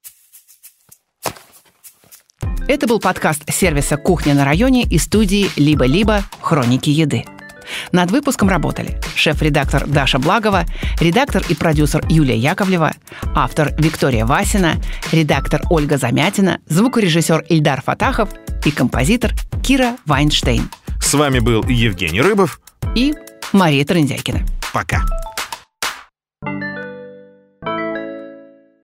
Это 2.68 2.86
был 2.86 3.00
подкаст 3.00 3.42
сервиса 3.52 3.96
«Кухня 3.96 4.34
на 4.34 4.44
районе» 4.44 4.82
и 4.84 4.98
студии 4.98 5.50
«Либо-либо. 5.56 6.22
Хроники 6.40 6.90
еды». 6.90 7.24
Над 7.90 8.12
выпуском 8.12 8.48
работали 8.48 9.00
шеф-редактор 9.16 9.86
Даша 9.88 10.20
Благова, 10.20 10.66
редактор 11.00 11.42
и 11.48 11.54
продюсер 11.54 12.04
Юлия 12.08 12.36
Яковлева, 12.36 12.92
автор 13.34 13.74
Виктория 13.78 14.24
Васина, 14.24 14.74
редактор 15.10 15.62
Ольга 15.68 15.96
Замятина, 15.98 16.60
звукорежиссер 16.68 17.46
Ильдар 17.48 17.82
Фатахов 17.82 18.28
и 18.64 18.70
композитор 18.70 19.32
Кира 19.64 19.96
Вайнштейн. 20.06 20.70
С 21.00 21.14
вами 21.14 21.40
был 21.40 21.64
Евгений 21.64 22.20
Рыбов 22.20 22.60
и 22.94 23.14
Мария 23.52 23.84
Трындяйкина. 23.84 24.46
Пока. 24.72 25.04